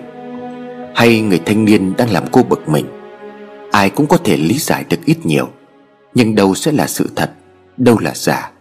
[0.96, 2.86] Hay người thanh niên đang làm cô bực mình,
[3.72, 5.48] Ai cũng có thể lý giải được ít nhiều,
[6.14, 7.32] Nhưng đâu sẽ là sự thật,
[7.78, 8.52] Đâu là giả.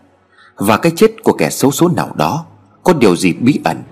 [0.56, 2.46] Và cái chết của kẻ xấu số nào đó
[2.82, 3.82] Có điều gì bí ẩn,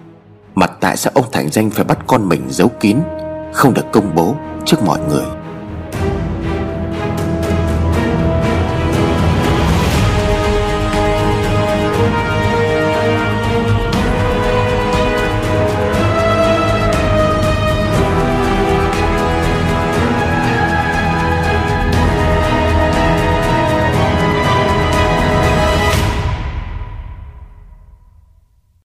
[0.55, 2.99] Mà tại sao ông Thành Danh phải bắt con mình giấu kín
[3.53, 5.42] không được công bố trước mọi người.